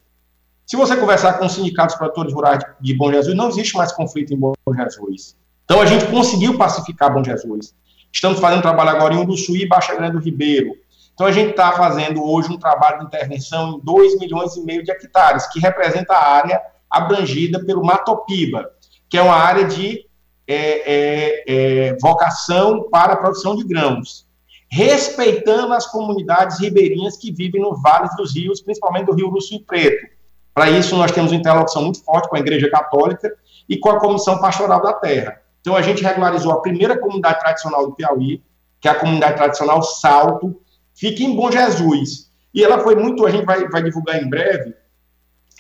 Se 0.66 0.76
você 0.76 0.96
conversar 0.96 1.34
com 1.34 1.46
os 1.46 1.52
sindicatos 1.52 1.96
produtores 1.96 2.32
rurais 2.32 2.62
de 2.80 2.94
Bom 2.94 3.10
Jesus, 3.10 3.36
não 3.36 3.48
existe 3.48 3.76
mais 3.76 3.92
conflito 3.92 4.34
em 4.34 4.36
Bom 4.36 4.52
Jesus. 4.76 5.36
Então 5.64 5.80
a 5.80 5.86
gente 5.86 6.06
conseguiu 6.06 6.58
pacificar 6.58 7.12
Bom 7.12 7.22
Jesus. 7.22 7.74
Estamos 8.12 8.40
fazendo 8.40 8.62
trabalho 8.62 8.90
agora 8.90 9.14
em 9.14 9.18
Uruçuí 9.18 9.62
e 9.62 9.68
Baixa 9.68 9.94
Grande 9.94 10.12
do 10.12 10.18
Ribeiro. 10.18 10.74
Então 11.14 11.26
a 11.26 11.32
gente 11.32 11.50
está 11.50 11.72
fazendo 11.72 12.24
hoje 12.24 12.50
um 12.50 12.58
trabalho 12.58 12.98
de 13.00 13.04
intervenção 13.06 13.76
em 13.76 13.80
2 13.80 14.18
milhões 14.18 14.56
e 14.56 14.62
meio 14.62 14.82
de 14.82 14.90
hectares, 14.90 15.46
que 15.46 15.60
representa 15.60 16.14
a 16.14 16.32
área 16.32 16.60
abrangida 16.90 17.64
pelo 17.64 17.84
Matopiba, 17.84 18.70
que 19.08 19.16
é 19.16 19.22
uma 19.22 19.36
área 19.36 19.64
de 19.64 20.06
é, 20.46 20.56
é, 20.56 21.44
é, 21.46 21.96
vocação 22.00 22.88
para 22.90 23.12
a 23.12 23.16
produção 23.16 23.54
de 23.54 23.64
grãos, 23.64 24.26
respeitando 24.68 25.72
as 25.72 25.86
comunidades 25.86 26.58
ribeirinhas 26.58 27.16
que 27.16 27.32
vivem 27.32 27.60
no 27.60 27.76
Vale 27.76 28.08
dos 28.16 28.34
Rios, 28.34 28.60
principalmente 28.60 29.06
do 29.06 29.14
Rio 29.14 29.28
Uruçuí 29.28 29.60
Preto. 29.60 30.06
Para 30.52 30.70
isso, 30.70 30.96
nós 30.96 31.12
temos 31.12 31.30
uma 31.30 31.38
interlocução 31.38 31.82
muito 31.82 32.02
forte 32.04 32.28
com 32.28 32.36
a 32.36 32.40
Igreja 32.40 32.68
Católica 32.68 33.32
e 33.68 33.78
com 33.78 33.90
a 33.90 34.00
Comissão 34.00 34.40
Pastoral 34.40 34.82
da 34.82 34.92
Terra. 34.92 35.40
Então, 35.60 35.76
a 35.76 35.82
gente 35.82 36.02
regularizou 36.02 36.52
a 36.52 36.60
primeira 36.60 36.98
comunidade 36.98 37.38
tradicional 37.38 37.86
do 37.86 37.94
Piauí, 37.94 38.42
que 38.80 38.88
é 38.88 38.90
a 38.90 38.98
comunidade 38.98 39.36
tradicional 39.36 39.82
Salto, 39.82 40.60
fica 40.94 41.22
em 41.22 41.36
Bom 41.36 41.50
Jesus. 41.50 42.30
E 42.52 42.64
ela 42.64 42.80
foi 42.80 42.96
muito, 42.96 43.24
a 43.26 43.30
gente 43.30 43.44
vai, 43.44 43.68
vai 43.68 43.82
divulgar 43.82 44.20
em 44.20 44.28
breve, 44.28 44.74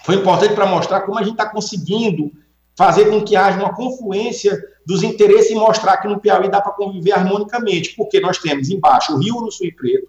foi 0.04 0.16
importante 0.16 0.54
para 0.54 0.66
mostrar 0.66 1.00
como 1.02 1.18
a 1.18 1.22
gente 1.22 1.32
está 1.32 1.46
conseguindo 1.46 2.30
fazer 2.76 3.10
com 3.10 3.22
que 3.22 3.36
haja 3.36 3.58
uma 3.58 3.74
confluência 3.74 4.58
dos 4.86 5.02
interesses 5.02 5.50
e 5.50 5.54
mostrar 5.54 5.98
que 5.98 6.08
no 6.08 6.18
Piauí 6.18 6.48
dá 6.48 6.60
para 6.60 6.72
conviver 6.72 7.12
harmonicamente, 7.12 7.94
porque 7.94 8.20
nós 8.20 8.38
temos 8.38 8.70
embaixo 8.70 9.14
o 9.14 9.18
Rio 9.18 9.40
no 9.40 9.52
Sul 9.52 9.66
e 9.66 9.72
Preto, 9.72 10.08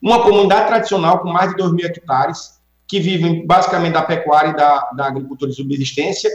uma 0.00 0.22
comunidade 0.22 0.68
tradicional 0.68 1.20
com 1.20 1.28
mais 1.28 1.50
de 1.50 1.56
2 1.56 1.72
mil 1.72 1.86
hectares, 1.86 2.56
que 2.86 3.00
vivem 3.00 3.44
basicamente 3.44 3.94
da 3.94 4.02
pecuária 4.02 4.50
e 4.50 4.56
da, 4.56 4.90
da 4.96 5.06
agricultura 5.06 5.50
de 5.50 5.56
subsistência, 5.56 6.30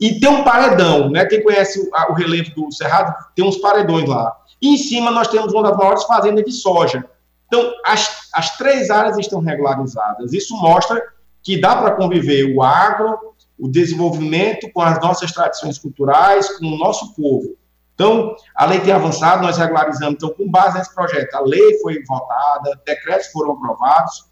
e 0.00 0.18
tem 0.18 0.28
um 0.28 0.42
paredão, 0.42 1.08
né? 1.08 1.24
Quem 1.24 1.40
conhece 1.40 1.78
o, 1.78 2.10
o 2.10 2.14
relevo 2.14 2.50
do 2.56 2.72
Cerrado, 2.72 3.14
tem 3.36 3.44
uns 3.44 3.58
paredões 3.58 4.08
lá. 4.08 4.36
E 4.60 4.74
em 4.74 4.76
cima 4.76 5.12
nós 5.12 5.28
temos 5.28 5.52
uma 5.52 5.62
das 5.62 5.76
maiores 5.76 6.02
fazendas 6.02 6.44
de 6.44 6.50
soja. 6.50 7.04
Então, 7.46 7.72
as, 7.86 8.28
as 8.34 8.56
três 8.56 8.90
áreas 8.90 9.16
estão 9.18 9.38
regularizadas. 9.40 10.32
Isso 10.32 10.56
mostra 10.56 11.00
que 11.42 11.60
dá 11.60 11.76
para 11.76 11.92
conviver 11.92 12.54
o 12.54 12.62
agro, 12.62 13.18
o 13.58 13.68
desenvolvimento 13.68 14.70
com 14.72 14.80
as 14.80 15.00
nossas 15.00 15.32
tradições 15.32 15.78
culturais, 15.78 16.58
com 16.58 16.66
o 16.66 16.78
nosso 16.78 17.14
povo. 17.14 17.56
Então, 17.94 18.34
a 18.54 18.64
lei 18.64 18.80
tem 18.80 18.92
avançado, 18.92 19.42
nós 19.42 19.58
regularizamos. 19.58 20.14
Então, 20.14 20.30
com 20.30 20.50
base 20.50 20.78
nesse 20.78 20.94
projeto, 20.94 21.34
a 21.34 21.40
lei 21.40 21.78
foi 21.80 22.02
votada, 22.04 22.80
decretos 22.84 23.28
foram 23.28 23.52
aprovados. 23.52 24.24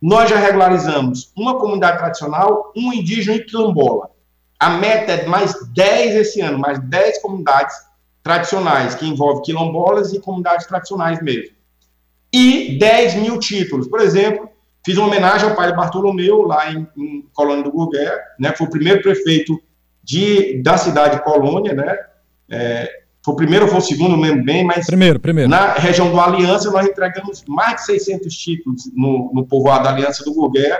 Nós 0.00 0.30
já 0.30 0.36
regularizamos 0.36 1.32
uma 1.36 1.58
comunidade 1.58 1.98
tradicional, 1.98 2.72
um 2.76 2.92
indígena 2.92 3.36
e 3.36 3.44
quilombola. 3.44 4.10
A 4.58 4.70
meta 4.70 5.12
é 5.12 5.26
mais 5.26 5.54
10 5.72 6.14
esse 6.14 6.40
ano, 6.40 6.58
mais 6.58 6.78
10 6.78 7.20
comunidades 7.20 7.76
tradicionais, 8.22 8.94
que 8.94 9.06
envolve 9.06 9.42
quilombolas 9.42 10.12
e 10.12 10.20
comunidades 10.20 10.66
tradicionais 10.66 11.20
mesmo. 11.20 11.54
E 12.32 12.78
10 12.78 13.14
mil 13.16 13.38
títulos. 13.38 13.88
Por 13.88 14.00
exemplo, 14.00 14.48
fiz 14.84 14.96
uma 14.96 15.06
homenagem 15.06 15.48
ao 15.48 15.54
pai 15.54 15.74
Bartolomeu, 15.74 16.42
lá 16.42 16.72
em, 16.72 16.86
em 16.96 17.26
Colônia 17.32 17.64
do 17.64 17.72
Gurgué, 17.72 18.18
né? 18.38 18.54
Foi 18.56 18.66
o 18.66 18.70
primeiro 18.70 19.02
prefeito 19.02 19.60
de, 20.02 20.62
da 20.62 20.76
cidade 20.76 21.16
de 21.16 21.24
Colônia, 21.24 21.74
né? 21.74 21.98
É, 22.50 23.02
foi 23.24 23.34
o 23.34 23.36
primeiro 23.36 23.66
ou 23.66 23.70
foi 23.70 23.80
o 23.80 23.82
segundo, 23.82 24.16
não 24.16 24.22
lembro 24.22 24.44
bem, 24.44 24.64
mas. 24.64 24.86
Primeiro, 24.86 25.20
primeiro. 25.20 25.50
Na 25.50 25.74
região 25.74 26.10
do 26.10 26.20
Aliança, 26.20 26.70
nós 26.70 26.86
entregamos 26.86 27.44
mais 27.46 27.76
de 27.76 27.86
600 27.86 28.34
títulos 28.34 28.90
no, 28.94 29.30
no 29.34 29.46
povoado 29.46 29.84
da 29.84 29.90
Aliança 29.90 30.24
do 30.24 30.32
Gurgué, 30.32 30.78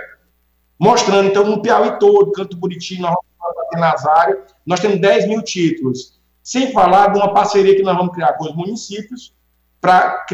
mostrando, 0.79 1.27
então, 1.27 1.45
no 1.45 1.61
Piauí 1.61 1.99
todo, 1.99 2.31
Canto 2.31 2.57
Buriti, 2.57 2.99
nós 2.99 3.15
Nazário, 3.73 4.39
nós 4.65 4.79
temos 4.79 4.99
10 4.99 5.27
mil 5.27 5.41
títulos. 5.41 6.19
Sem 6.43 6.71
falar 6.71 7.07
de 7.11 7.19
uma 7.19 7.33
parceria 7.33 7.75
que 7.75 7.83
nós 7.83 7.95
vamos 7.95 8.13
criar 8.13 8.33
com 8.33 8.45
os 8.45 8.55
municípios 8.55 9.33
para 9.79 10.25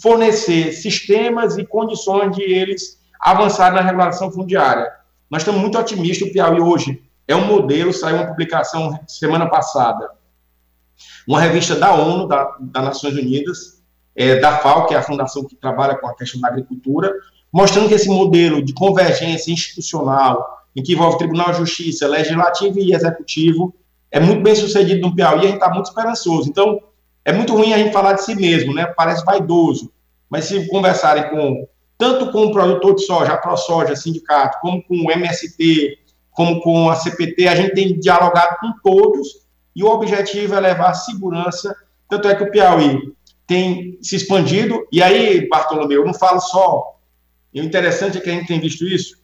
fornecer 0.00 0.72
sistemas 0.72 1.58
e 1.58 1.66
condições 1.66 2.34
de 2.36 2.42
eles 2.42 2.97
avançarem 3.20 3.76
na 3.76 3.84
regulação 3.84 4.30
fundiária. 4.30 4.90
Nós 5.30 5.42
estamos 5.42 5.60
muito 5.60 5.78
otimistas, 5.78 6.28
o 6.28 6.32
Piauí 6.32 6.60
hoje 6.60 7.02
é 7.26 7.36
um 7.36 7.44
modelo, 7.44 7.92
saiu 7.92 8.16
uma 8.16 8.26
publicação 8.26 8.98
semana 9.06 9.46
passada, 9.46 10.10
uma 11.26 11.40
revista 11.40 11.76
da 11.76 11.92
ONU, 11.92 12.26
da, 12.26 12.56
das 12.58 12.84
Nações 12.84 13.14
Unidas, 13.14 13.82
é, 14.16 14.36
da 14.40 14.58
FAO, 14.58 14.86
que 14.86 14.94
é 14.94 14.96
a 14.96 15.02
fundação 15.02 15.44
que 15.44 15.54
trabalha 15.54 15.96
com 15.96 16.08
a 16.08 16.14
questão 16.14 16.40
da 16.40 16.48
agricultura, 16.48 17.12
mostrando 17.52 17.88
que 17.88 17.94
esse 17.94 18.08
modelo 18.08 18.62
de 18.62 18.72
convergência 18.72 19.52
institucional, 19.52 20.64
em 20.74 20.82
que 20.82 20.94
envolve 20.94 21.18
Tribunal 21.18 21.52
de 21.52 21.58
Justiça, 21.58 22.08
Legislativo 22.08 22.78
e 22.78 22.94
Executivo, 22.94 23.74
é 24.10 24.18
muito 24.18 24.42
bem 24.42 24.54
sucedido 24.54 25.06
no 25.06 25.14
Piauí 25.14 25.40
a 25.40 25.42
gente 25.42 25.54
está 25.54 25.68
muito 25.68 25.86
esperançoso. 25.86 26.48
Então, 26.48 26.80
é 27.24 27.32
muito 27.32 27.54
ruim 27.54 27.74
a 27.74 27.78
gente 27.78 27.92
falar 27.92 28.14
de 28.14 28.24
si 28.24 28.34
mesmo, 28.34 28.72
né? 28.72 28.86
Parece 28.86 29.24
vaidoso. 29.24 29.92
Mas 30.30 30.46
se 30.46 30.66
conversarem 30.68 31.28
com 31.28 31.68
tanto 31.98 32.30
com 32.30 32.46
o 32.46 32.52
produtor 32.52 32.94
de 32.94 33.04
soja, 33.04 33.32
a 33.32 33.36
ProSoja, 33.36 33.96
sindicato, 33.96 34.58
como 34.60 34.82
com 34.84 34.94
o 34.94 35.10
MST, 35.10 35.98
como 36.30 36.60
com 36.60 36.88
a 36.88 36.94
CPT, 36.94 37.48
a 37.48 37.56
gente 37.56 37.74
tem 37.74 37.98
dialogado 37.98 38.56
com 38.60 38.72
todos 38.82 39.46
e 39.74 39.82
o 39.82 39.88
objetivo 39.88 40.54
é 40.54 40.60
levar 40.60 40.94
segurança. 40.94 41.74
Tanto 42.08 42.28
é 42.28 42.34
que 42.34 42.44
o 42.44 42.50
Piauí 42.50 43.12
tem 43.46 43.98
se 44.00 44.14
expandido. 44.14 44.86
E 44.92 45.02
aí, 45.02 45.48
Bartolomeu, 45.48 46.00
eu 46.00 46.06
não 46.06 46.14
falo 46.14 46.40
só. 46.40 47.00
E 47.52 47.60
o 47.60 47.64
interessante 47.64 48.18
é 48.18 48.20
que 48.20 48.30
a 48.30 48.32
gente 48.32 48.46
tem 48.46 48.60
visto 48.60 48.86
isso 48.86 49.18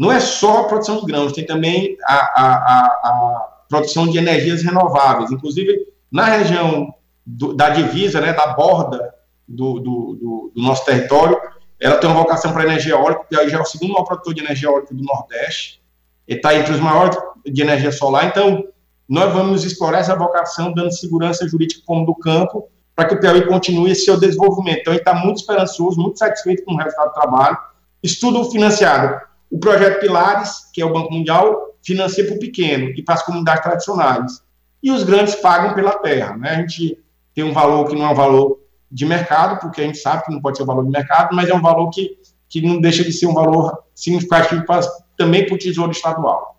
não 0.00 0.10
é 0.10 0.18
só 0.18 0.60
a 0.60 0.64
produção 0.64 1.00
de 1.00 1.04
grãos, 1.04 1.34
tem 1.34 1.44
também 1.44 1.94
a, 2.06 2.14
a, 2.14 2.54
a, 2.54 2.86
a 3.04 3.48
produção 3.68 4.08
de 4.08 4.16
energias 4.16 4.62
renováveis. 4.62 5.30
Inclusive, 5.30 5.78
na 6.10 6.24
região 6.24 6.94
do, 7.26 7.52
da 7.52 7.68
divisa, 7.68 8.18
né, 8.18 8.32
da 8.32 8.54
borda 8.54 9.14
do, 9.46 9.74
do, 9.74 10.14
do, 10.14 10.52
do 10.54 10.62
nosso 10.62 10.86
território, 10.86 11.38
ela 11.80 11.96
tem 11.96 12.10
uma 12.10 12.20
vocação 12.20 12.52
para 12.52 12.64
energia 12.64 12.92
eólica, 12.92 13.24
que 13.28 13.48
já 13.48 13.58
é 13.58 13.60
o 13.60 13.64
segundo 13.64 13.92
maior 13.92 14.04
produtor 14.04 14.34
de 14.34 14.42
energia 14.42 14.68
eólica 14.68 14.94
do 14.94 15.02
Nordeste, 15.02 15.80
e 16.28 16.34
está 16.34 16.54
entre 16.54 16.72
os 16.72 16.80
maiores 16.80 17.16
de 17.44 17.62
energia 17.62 17.90
solar. 17.90 18.26
Então, 18.26 18.64
nós 19.08 19.32
vamos 19.32 19.64
explorar 19.64 19.98
essa 19.98 20.14
vocação, 20.14 20.72
dando 20.72 20.92
segurança 20.92 21.48
jurídica 21.48 21.82
como 21.86 22.04
do 22.04 22.14
campo, 22.14 22.68
para 22.94 23.08
que 23.08 23.14
o 23.14 23.20
Piauí 23.20 23.46
continue 23.46 23.94
seu 23.94 24.20
desenvolvimento. 24.20 24.80
Então, 24.80 24.92
gente 24.92 25.00
está 25.00 25.14
muito 25.14 25.38
esperançoso, 25.38 26.00
muito 26.00 26.18
satisfeito 26.18 26.64
com 26.64 26.74
o 26.74 26.76
resultado 26.76 27.08
do 27.08 27.14
trabalho. 27.14 27.58
Estudo 28.02 28.44
financiado 28.50 29.20
o 29.50 29.58
projeto 29.58 30.00
Pilares, 30.00 30.70
que 30.72 30.80
é 30.80 30.84
o 30.86 30.92
Banco 30.92 31.12
Mundial, 31.12 31.74
financia 31.82 32.24
para 32.24 32.36
o 32.36 32.38
pequeno 32.38 32.90
e 32.90 33.02
para 33.02 33.14
as 33.14 33.22
comunidades 33.22 33.62
tradicionais. 33.62 34.42
E 34.82 34.92
os 34.92 35.02
grandes 35.02 35.34
pagam 35.34 35.74
pela 35.74 35.98
terra. 35.98 36.36
Né? 36.36 36.50
A 36.50 36.60
gente 36.60 37.02
tem 37.34 37.42
um 37.42 37.52
valor 37.52 37.88
que 37.88 37.96
não 37.96 38.06
é 38.06 38.10
um 38.10 38.14
valor 38.14 38.59
de 38.90 39.06
mercado, 39.06 39.60
porque 39.60 39.80
a 39.80 39.84
gente 39.84 39.98
sabe 39.98 40.24
que 40.24 40.32
não 40.32 40.40
pode 40.40 40.56
ser 40.56 40.64
um 40.64 40.66
valor 40.66 40.84
de 40.84 40.90
mercado, 40.90 41.34
mas 41.34 41.48
é 41.48 41.54
um 41.54 41.60
valor 41.60 41.90
que, 41.90 42.18
que 42.48 42.60
não 42.60 42.80
deixa 42.80 43.04
de 43.04 43.12
ser 43.12 43.26
um 43.26 43.34
valor 43.34 43.72
significativo 43.94 44.64
para, 44.66 44.80
também 45.16 45.46
para 45.46 45.54
o 45.54 45.58
Tesouro 45.58 45.92
Estadual. 45.92 46.56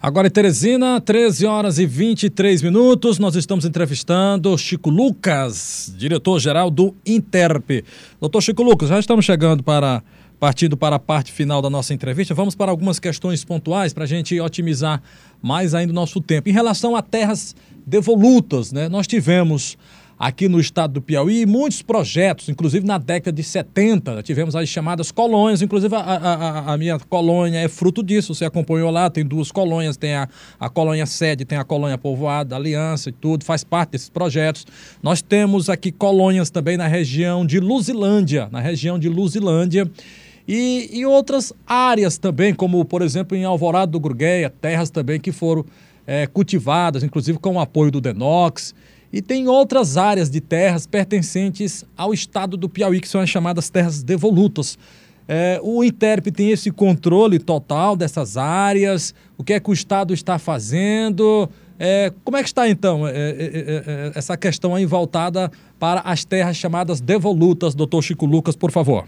Agora 0.00 0.26
em 0.26 0.30
Teresina, 0.30 1.00
13 1.00 1.46
horas 1.46 1.78
e 1.78 1.86
23 1.86 2.60
minutos, 2.60 3.20
nós 3.20 3.36
estamos 3.36 3.64
entrevistando 3.64 4.58
Chico 4.58 4.90
Lucas, 4.90 5.94
diretor-geral 5.96 6.70
do 6.70 6.94
Interp. 7.06 7.84
Doutor 8.20 8.42
Chico 8.42 8.64
Lucas, 8.64 8.88
já 8.88 8.98
estamos 8.98 9.24
chegando 9.24 9.62
para 9.62 10.02
Partindo 10.42 10.76
para 10.76 10.96
a 10.96 10.98
parte 10.98 11.30
final 11.30 11.62
da 11.62 11.70
nossa 11.70 11.94
entrevista, 11.94 12.34
vamos 12.34 12.56
para 12.56 12.68
algumas 12.68 12.98
questões 12.98 13.44
pontuais 13.44 13.92
para 13.92 14.02
a 14.02 14.06
gente 14.08 14.40
otimizar 14.40 15.00
mais 15.40 15.72
ainda 15.72 15.92
o 15.92 15.94
nosso 15.94 16.20
tempo. 16.20 16.48
Em 16.48 16.52
relação 16.52 16.96
a 16.96 17.00
terras 17.00 17.54
devolutas, 17.86 18.72
né, 18.72 18.88
nós 18.88 19.06
tivemos 19.06 19.78
aqui 20.22 20.48
no 20.48 20.60
estado 20.60 20.92
do 20.92 21.02
Piauí 21.02 21.44
muitos 21.44 21.82
projetos, 21.82 22.48
inclusive 22.48 22.86
na 22.86 22.96
década 22.96 23.34
de 23.34 23.42
70, 23.42 24.22
tivemos 24.22 24.54
as 24.54 24.68
chamadas 24.68 25.10
colônias, 25.10 25.62
inclusive 25.62 25.96
a, 25.96 25.98
a, 25.98 26.74
a, 26.74 26.78
minha 26.78 26.96
colônia 26.96 27.58
é 27.58 27.66
fruto 27.66 28.04
disso, 28.04 28.32
você 28.32 28.44
acompanhou 28.44 28.88
lá, 28.88 29.10
tem 29.10 29.26
duas 29.26 29.50
colônias, 29.50 29.96
tem 29.96 30.14
a, 30.14 30.28
a 30.60 30.70
colônia 30.70 31.06
sede, 31.06 31.44
tem 31.44 31.58
a 31.58 31.64
colônia 31.64 31.98
povoada, 31.98 32.54
aliança 32.54 33.08
e 33.08 33.12
tudo, 33.12 33.44
faz 33.44 33.64
parte 33.64 33.90
desses 33.90 34.08
projetos. 34.08 34.64
Nós 35.02 35.20
temos 35.20 35.68
aqui 35.68 35.90
colônias 35.90 36.50
também 36.50 36.76
na 36.76 36.86
região 36.86 37.44
de 37.44 37.58
Luzilândia, 37.58 38.48
na 38.52 38.60
região 38.60 39.00
de 39.00 39.08
Luzilândia, 39.08 39.90
e, 40.46 40.88
e 40.92 41.04
outras 41.04 41.52
áreas 41.66 42.16
também, 42.16 42.54
como 42.54 42.84
por 42.84 43.02
exemplo 43.02 43.36
em 43.36 43.42
Alvorada 43.42 43.90
do 43.90 43.98
Gurgueia, 43.98 44.48
terras 44.48 44.88
também 44.88 45.18
que 45.18 45.32
foram 45.32 45.64
é, 46.06 46.28
cultivadas, 46.28 47.02
inclusive 47.02 47.40
com 47.40 47.56
o 47.56 47.60
apoio 47.60 47.90
do 47.90 48.00
Denox. 48.00 48.72
E 49.12 49.20
tem 49.20 49.46
outras 49.46 49.96
áreas 49.96 50.30
de 50.30 50.40
terras 50.40 50.86
pertencentes 50.86 51.84
ao 51.96 52.14
estado 52.14 52.56
do 52.56 52.68
Piauí, 52.68 53.00
que 53.00 53.08
são 53.08 53.20
as 53.20 53.28
chamadas 53.28 53.68
terras 53.68 54.02
devolutas. 54.02 54.78
É, 55.28 55.60
o 55.62 55.84
INTERP 55.84 56.28
tem 56.28 56.50
esse 56.50 56.70
controle 56.70 57.38
total 57.38 57.94
dessas 57.94 58.36
áreas? 58.36 59.14
O 59.36 59.44
que 59.44 59.52
é 59.52 59.60
que 59.60 59.70
o 59.70 59.72
Estado 59.72 60.12
está 60.12 60.38
fazendo? 60.38 61.48
É, 61.78 62.12
como 62.24 62.36
é 62.36 62.42
que 62.42 62.48
está, 62.48 62.68
então, 62.68 63.06
é, 63.06 63.12
é, 63.12 63.16
é, 63.16 63.82
é 63.86 64.12
essa 64.14 64.36
questão 64.36 64.74
aí 64.74 64.86
voltada 64.86 65.50
para 65.78 66.00
as 66.00 66.24
terras 66.24 66.56
chamadas 66.56 67.00
devolutas, 67.00 67.74
doutor 67.74 68.02
Chico 68.02 68.24
Lucas, 68.24 68.56
por 68.56 68.70
favor? 68.70 69.06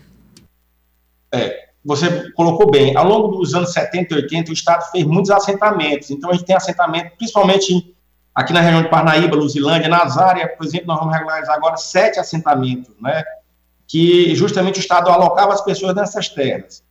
É, 1.32 1.68
você 1.84 2.30
colocou 2.32 2.70
bem, 2.70 2.96
ao 2.96 3.06
longo 3.06 3.36
dos 3.36 3.54
anos 3.54 3.72
70 3.72 4.14
e 4.14 4.16
80, 4.22 4.50
o 4.50 4.54
Estado 4.54 4.90
fez 4.90 5.04
muitos 5.04 5.30
assentamentos. 5.30 6.10
Então, 6.10 6.30
a 6.30 6.32
gente 6.32 6.46
tem 6.46 6.56
assentamento, 6.56 7.16
principalmente 7.16 7.93
aqui 8.34 8.52
na 8.52 8.60
região 8.60 8.82
de 8.82 8.88
Parnaíba, 8.88 9.36
Luzilândia, 9.36 9.88
Nazária, 9.88 10.48
por 10.48 10.66
exemplo, 10.66 10.88
nós 10.88 10.98
vamos 10.98 11.14
regularizar 11.14 11.54
agora 11.54 11.76
sete 11.76 12.18
assentamentos, 12.18 12.94
né? 13.00 13.22
Que 13.86 14.34
justamente 14.34 14.78
o 14.78 14.80
Estado 14.80 15.10
alocava 15.10 15.52
as 15.52 15.60
pessoas 15.60 15.94
nessas 15.94 16.28
terras. 16.28 16.82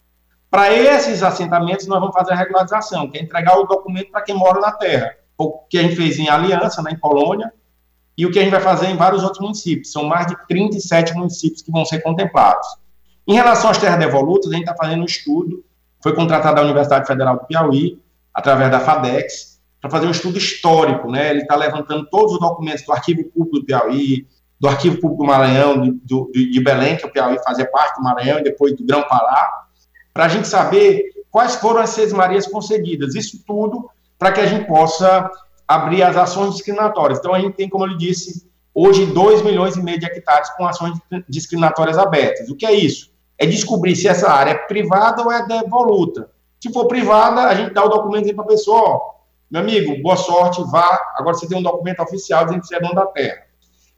Para 0.49 0.71
esses 0.71 1.23
assentamentos, 1.23 1.87
nós 1.87 1.99
vamos 1.99 2.15
fazer 2.15 2.33
a 2.33 2.35
regularização, 2.35 3.09
que 3.09 3.17
é 3.17 3.21
entregar 3.21 3.57
o 3.57 3.65
documento 3.65 4.11
para 4.11 4.21
quem 4.21 4.35
mora 4.35 4.59
na 4.59 4.71
terra. 4.71 5.15
O 5.37 5.51
que 5.67 5.79
a 5.79 5.81
gente 5.81 5.95
fez 5.95 6.19
em 6.19 6.29
Aliança, 6.29 6.81
né, 6.81 6.91
em 6.91 6.99
Colônia, 6.99 7.51
e 8.15 8.25
o 8.25 8.31
que 8.31 8.37
a 8.37 8.43
gente 8.43 8.51
vai 8.51 8.61
fazer 8.61 8.85
em 8.85 8.95
vários 8.95 9.23
outros 9.23 9.41
municípios. 9.41 9.91
São 9.91 10.03
mais 10.03 10.27
de 10.27 10.35
37 10.47 11.15
municípios 11.15 11.63
que 11.63 11.71
vão 11.71 11.83
ser 11.83 12.01
contemplados. 12.01 12.67
Em 13.27 13.33
relação 13.33 13.69
às 13.69 13.77
terras 13.77 13.97
devolutas, 13.97 14.51
a 14.51 14.53
gente 14.53 14.69
está 14.69 14.75
fazendo 14.75 15.01
um 15.01 15.05
estudo, 15.05 15.65
foi 16.01 16.13
contratado 16.13 16.59
a 16.59 16.63
Universidade 16.63 17.07
Federal 17.07 17.37
do 17.39 17.45
Piauí, 17.45 17.99
através 18.33 18.69
da 18.69 18.79
FADEX, 18.79 19.52
para 19.83 19.91
fazer 19.91 20.07
um 20.07 20.11
estudo 20.11 20.37
histórico, 20.37 21.11
né? 21.11 21.31
Ele 21.31 21.41
está 21.41 21.55
levantando 21.55 22.07
todos 22.09 22.31
os 22.31 22.39
documentos 22.39 22.85
do 22.85 22.93
Arquivo 22.93 23.25
Público 23.25 23.59
do 23.59 23.65
Piauí, 23.65 24.25
do 24.57 24.69
Arquivo 24.69 24.99
Público 25.01 25.23
do 25.23 25.27
Maranhão, 25.27 25.99
do, 26.03 26.31
de 26.33 26.63
Belém, 26.63 26.95
que 26.95 27.05
o 27.05 27.11
Piauí 27.11 27.37
fazia 27.43 27.69
parte 27.69 27.97
do 27.97 28.03
Maranhão, 28.03 28.39
e 28.39 28.43
depois 28.43 28.73
do 28.75 28.85
Grão-Pará, 28.85 29.65
para 30.13 30.23
a 30.23 30.27
gente 30.29 30.47
saber 30.47 31.03
quais 31.29 31.55
foram 31.55 31.81
as 31.81 31.89
seis 31.89 32.13
Marias 32.13 32.47
concedidas. 32.47 33.13
Isso 33.13 33.43
tudo 33.45 33.89
para 34.17 34.31
que 34.31 34.39
a 34.39 34.45
gente 34.45 34.65
possa 34.65 35.29
abrir 35.67 36.01
as 36.01 36.15
ações 36.15 36.53
discriminatórias. 36.53 37.19
Então, 37.19 37.33
a 37.33 37.39
gente 37.41 37.53
tem, 37.55 37.67
como 37.67 37.85
eu 37.85 37.97
disse, 37.97 38.49
hoje 38.73 39.05
2 39.05 39.41
milhões 39.41 39.75
e 39.75 39.83
meio 39.83 39.99
de 39.99 40.05
hectares 40.05 40.49
com 40.51 40.65
ações 40.65 40.97
discriminatórias 41.27 41.97
abertas. 41.97 42.49
O 42.49 42.55
que 42.55 42.65
é 42.65 42.71
isso? 42.71 43.13
é 43.37 43.45
descobrir 43.45 43.95
se 43.95 44.07
essa 44.07 44.31
área 44.31 44.51
é 44.51 44.55
privada 44.55 45.21
ou 45.21 45.31
é 45.31 45.45
devoluta. 45.45 46.29
Se 46.61 46.71
for 46.71 46.87
privada, 46.87 47.41
a 47.41 47.55
gente 47.55 47.73
dá 47.73 47.83
o 47.83 47.89
documento 47.89 48.33
para 48.33 48.45
a 48.45 48.47
pessoa, 48.47 48.81
ó, 48.81 49.01
meu 49.53 49.61
amigo, 49.61 50.01
boa 50.01 50.17
sorte, 50.17 50.63
vá, 50.63 50.99
agora 51.15 51.35
você 51.35 51.47
tem 51.47 51.55
um 51.55 51.61
documento 51.61 52.01
oficial 52.01 52.43
dizendo 52.43 52.61
que 52.61 52.67
você 52.67 52.75
é 52.75 52.79
dono 52.79 52.95
da 52.95 53.05
terra. 53.05 53.43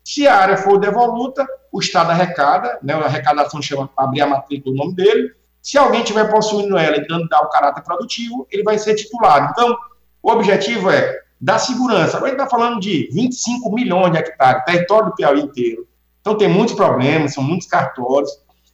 Se 0.03 0.27
a 0.27 0.35
área 0.35 0.57
for 0.57 0.77
devoluta, 0.77 1.47
o 1.71 1.79
Estado 1.79 2.11
arrecada, 2.11 2.77
né, 2.83 2.93
a 2.93 3.05
arrecadação 3.05 3.61
chama 3.61 3.89
abrir 3.95 4.19
a 4.19 4.27
matrícula 4.27 4.75
o 4.75 4.77
nome 4.77 4.93
dele, 4.95 5.31
se 5.61 5.77
alguém 5.77 6.03
tiver 6.03 6.29
possuindo 6.29 6.77
ela 6.77 6.97
e 6.97 7.07
dando 7.07 7.23
o 7.23 7.47
caráter 7.47 7.81
produtivo, 7.85 8.45
ele 8.51 8.63
vai 8.63 8.77
ser 8.77 8.95
titulado. 8.95 9.47
Então, 9.51 9.77
o 10.21 10.29
objetivo 10.29 10.91
é 10.91 11.21
dar 11.39 11.57
segurança. 11.57 12.17
Agora 12.17 12.33
a 12.33 12.35
gente 12.35 12.43
está 12.43 12.49
falando 12.49 12.81
de 12.81 13.09
25 13.13 13.73
milhões 13.73 14.11
de 14.11 14.17
hectares, 14.17 14.65
território 14.65 15.11
do 15.11 15.15
Piauí 15.15 15.39
inteiro. 15.39 15.87
Então 16.19 16.37
tem 16.37 16.49
muitos 16.49 16.75
problemas, 16.75 17.33
são 17.33 17.41
muitos 17.41 17.67
cartórios. 17.67 18.29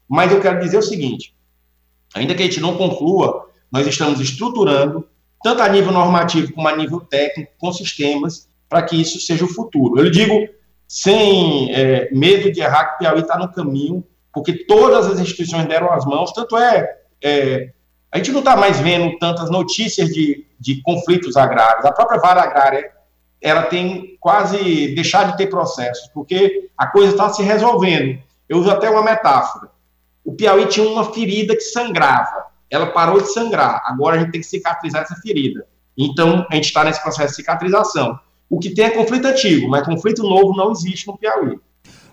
Mas 0.09 0.31
eu 0.31 0.41
quero 0.41 0.59
dizer 0.59 0.79
o 0.79 0.81
seguinte: 0.81 1.35
ainda 2.15 2.33
que 2.33 2.41
a 2.41 2.45
gente 2.45 2.59
não 2.59 2.75
conclua, 2.75 3.47
nós 3.71 3.85
estamos 3.85 4.19
estruturando, 4.19 5.07
tanto 5.43 5.61
a 5.61 5.69
nível 5.69 5.91
normativo 5.91 6.53
como 6.53 6.67
a 6.67 6.75
nível 6.75 6.99
técnico, 7.01 7.51
com 7.57 7.71
sistemas, 7.71 8.47
para 8.69 8.83
que 8.83 8.99
isso 8.99 9.19
seja 9.19 9.45
o 9.45 9.47
futuro. 9.47 9.99
Eu 9.99 10.09
digo 10.09 10.47
sem 10.87 11.73
é, 11.73 12.09
medo 12.11 12.51
de 12.51 12.61
errar 12.61 12.85
que 12.85 12.95
o 12.95 12.97
Piauí 12.99 13.21
está 13.21 13.37
no 13.37 13.51
caminho, 13.51 14.03
porque 14.33 14.65
todas 14.65 15.07
as 15.07 15.19
instituições 15.19 15.65
deram 15.65 15.91
as 15.91 16.05
mãos, 16.05 16.31
tanto 16.31 16.57
é, 16.57 16.97
é 17.23 17.69
a 18.11 18.17
gente 18.17 18.31
não 18.31 18.39
está 18.39 18.57
mais 18.57 18.77
vendo 18.79 19.17
tantas 19.19 19.49
notícias 19.49 20.09
de, 20.09 20.45
de 20.59 20.81
conflitos 20.81 21.37
agrários. 21.37 21.85
A 21.85 21.93
própria 21.93 22.19
vara 22.19 22.41
agrária 22.41 22.91
ela 23.39 23.63
tem 23.63 24.17
quase 24.19 24.93
deixado 24.93 25.31
de 25.31 25.37
ter 25.37 25.47
processos, 25.47 26.09
porque 26.13 26.69
a 26.77 26.87
coisa 26.87 27.11
está 27.11 27.29
se 27.29 27.41
resolvendo. 27.41 28.19
Eu 28.49 28.59
uso 28.59 28.69
até 28.69 28.89
uma 28.89 29.01
metáfora 29.01 29.71
o 30.23 30.33
Piauí 30.33 30.65
tinha 30.67 30.87
uma 30.87 31.11
ferida 31.13 31.55
que 31.55 31.61
sangrava. 31.61 32.45
Ela 32.71 32.87
parou 32.87 33.21
de 33.21 33.31
sangrar. 33.33 33.83
Agora 33.85 34.15
a 34.15 34.19
gente 34.19 34.31
tem 34.31 34.41
que 34.41 34.47
cicatrizar 34.47 35.01
essa 35.01 35.15
ferida. 35.15 35.67
Então, 35.97 36.47
a 36.49 36.55
gente 36.55 36.65
está 36.65 36.83
nesse 36.83 37.01
processo 37.01 37.29
de 37.29 37.35
cicatrização. 37.35 38.17
O 38.49 38.57
que 38.57 38.69
tem 38.69 38.85
é 38.85 38.89
conflito 38.89 39.25
antigo, 39.25 39.69
mas 39.69 39.85
conflito 39.85 40.23
novo 40.23 40.55
não 40.55 40.71
existe 40.71 41.07
no 41.07 41.17
Piauí. 41.17 41.59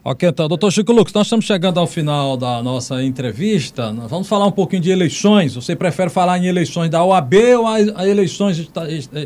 Ok, 0.04 0.28
então, 0.28 0.48
doutor 0.48 0.72
Chico 0.72 0.92
Lucas, 0.92 1.12
nós 1.12 1.26
estamos 1.26 1.44
chegando 1.44 1.78
ao 1.78 1.86
final 1.86 2.36
da 2.36 2.62
nossa 2.62 3.02
entrevista. 3.02 3.92
Vamos 4.08 4.28
falar 4.28 4.46
um 4.46 4.52
pouquinho 4.52 4.80
de 4.80 4.90
eleições. 4.90 5.54
Você 5.54 5.76
prefere 5.76 6.08
falar 6.08 6.38
em 6.38 6.46
eleições 6.46 6.88
da 6.88 7.04
OAB 7.04 7.34
ou 7.58 7.66
as 7.66 7.86
eleições 8.06 8.70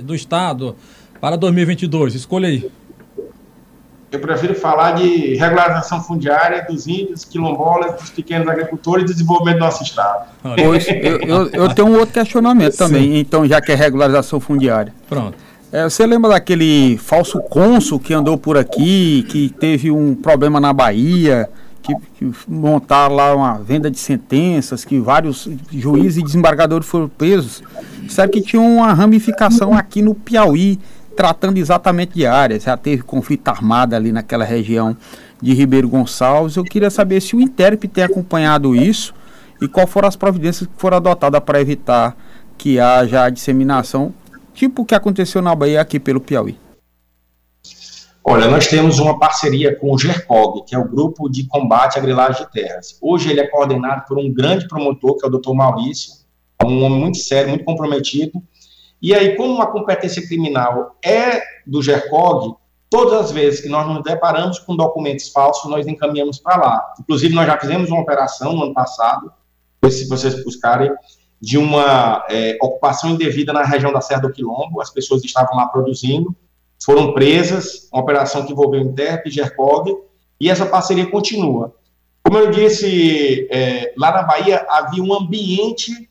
do 0.02 0.14
Estado 0.14 0.74
para 1.20 1.36
2022? 1.36 2.14
Escolha 2.14 2.48
aí 2.48 2.70
eu 4.12 4.20
prefiro 4.20 4.54
falar 4.54 4.92
de 4.92 5.34
regularização 5.36 6.02
fundiária 6.02 6.66
dos 6.68 6.86
índios, 6.86 7.24
quilombolas, 7.24 7.98
dos 7.98 8.10
pequenos 8.10 8.46
agricultores 8.46 9.10
e 9.10 9.14
desenvolvimento 9.14 9.56
do 9.56 9.64
nosso 9.64 9.82
Estado. 9.82 10.26
Pois, 10.42 10.86
eu, 10.86 11.18
eu, 11.20 11.48
eu, 11.48 11.74
tenho 11.74 11.88
um 11.88 11.98
outro 11.98 12.12
questionamento 12.12 12.76
também, 12.76 13.04
Sim. 13.04 13.18
então, 13.18 13.46
já 13.46 13.60
que 13.60 13.72
é 13.72 13.74
regularização 13.74 14.38
fundiária. 14.38 14.92
Pronto. 15.08 15.34
É, 15.72 15.84
você 15.84 16.06
lembra 16.06 16.32
daquele 16.32 16.98
falso 16.98 17.40
cônsul 17.40 17.98
que 17.98 18.12
andou 18.12 18.36
por 18.36 18.58
aqui, 18.58 19.24
que 19.30 19.48
teve 19.58 19.90
um 19.90 20.14
problema 20.14 20.60
na 20.60 20.74
Bahia, 20.74 21.48
que, 21.82 21.94
que 22.18 22.30
montaram 22.46 23.14
lá 23.14 23.34
uma 23.34 23.54
venda 23.54 23.90
de 23.90 23.98
sentenças, 23.98 24.84
que 24.84 25.00
vários 25.00 25.48
juízes 25.72 26.18
e 26.18 26.22
desembargadores 26.22 26.86
foram 26.86 27.08
presos? 27.08 27.62
Sabe 28.10 28.32
que 28.32 28.42
tinha 28.42 28.60
uma 28.60 28.92
ramificação 28.92 29.72
aqui 29.72 30.02
no 30.02 30.14
Piauí, 30.14 30.78
tratando 31.12 31.58
exatamente 31.58 32.14
de 32.14 32.26
áreas. 32.26 32.64
Já 32.64 32.76
teve 32.76 33.02
conflito 33.02 33.48
armado 33.48 33.94
ali 33.94 34.12
naquela 34.12 34.44
região 34.44 34.96
de 35.40 35.54
Ribeiro 35.54 35.88
Gonçalves. 35.88 36.56
Eu 36.56 36.64
queria 36.64 36.90
saber 36.90 37.20
se 37.20 37.36
o 37.36 37.40
Interp 37.40 37.84
tem 37.84 38.04
acompanhado 38.04 38.74
isso 38.74 39.14
e 39.60 39.68
qual 39.68 39.86
foram 39.86 40.08
as 40.08 40.16
providências 40.16 40.68
que 40.68 40.74
foram 40.76 40.96
adotadas 40.96 41.40
para 41.40 41.60
evitar 41.60 42.16
que 42.58 42.78
haja 42.78 43.24
a 43.24 43.30
disseminação, 43.30 44.14
tipo 44.54 44.82
o 44.82 44.84
que 44.84 44.94
aconteceu 44.94 45.42
na 45.42 45.54
Bahia 45.54 45.80
aqui 45.80 45.98
pelo 45.98 46.20
Piauí. 46.20 46.56
Olha, 48.24 48.48
nós 48.48 48.68
temos 48.68 49.00
uma 49.00 49.18
parceria 49.18 49.74
com 49.74 49.92
o 49.92 49.98
GERCOG, 49.98 50.64
que 50.64 50.76
é 50.76 50.78
o 50.78 50.88
Grupo 50.88 51.28
de 51.28 51.44
Combate 51.48 51.98
à 51.98 52.02
Grilagem 52.02 52.44
de 52.44 52.52
Terras. 52.52 52.96
Hoje 53.02 53.30
ele 53.30 53.40
é 53.40 53.48
coordenado 53.48 54.04
por 54.06 54.16
um 54.16 54.32
grande 54.32 54.68
promotor, 54.68 55.16
que 55.16 55.26
é 55.26 55.28
o 55.28 55.30
Dr. 55.30 55.52
Maurício, 55.52 56.12
um 56.64 56.84
homem 56.84 57.00
muito 57.00 57.18
sério, 57.18 57.48
muito 57.48 57.64
comprometido, 57.64 58.40
e 59.02 59.12
aí, 59.12 59.36
como 59.36 59.60
a 59.60 59.66
competência 59.66 60.24
criminal 60.24 60.96
é 61.04 61.42
do 61.66 61.82
GERCOG, 61.82 62.54
todas 62.88 63.14
as 63.14 63.32
vezes 63.32 63.60
que 63.60 63.68
nós 63.68 63.84
nos 63.88 64.04
deparamos 64.04 64.60
com 64.60 64.76
documentos 64.76 65.28
falsos, 65.30 65.68
nós 65.68 65.88
encaminhamos 65.88 66.38
para 66.38 66.56
lá. 66.56 66.94
Inclusive, 67.00 67.34
nós 67.34 67.46
já 67.46 67.58
fizemos 67.58 67.90
uma 67.90 68.00
operação 68.00 68.52
no 68.52 68.62
ano 68.62 68.74
passado, 68.74 69.32
se 69.90 70.08
vocês 70.08 70.44
buscarem, 70.44 70.92
de 71.40 71.58
uma 71.58 72.24
é, 72.30 72.56
ocupação 72.62 73.10
indevida 73.10 73.52
na 73.52 73.64
região 73.64 73.92
da 73.92 74.00
Serra 74.00 74.20
do 74.20 74.32
Quilombo, 74.32 74.80
as 74.80 74.90
pessoas 74.90 75.24
estavam 75.24 75.56
lá 75.56 75.66
produzindo, 75.66 76.36
foram 76.80 77.12
presas, 77.12 77.88
uma 77.92 78.02
operação 78.02 78.46
que 78.46 78.52
envolveu 78.52 78.80
Interp, 78.80 79.26
GERCOG, 79.26 79.96
e 80.40 80.48
essa 80.48 80.64
parceria 80.64 81.10
continua. 81.10 81.74
Como 82.22 82.38
eu 82.38 82.52
disse, 82.52 83.48
é, 83.50 83.92
lá 83.98 84.12
na 84.12 84.22
Bahia 84.22 84.64
havia 84.68 85.02
um 85.02 85.12
ambiente 85.12 86.08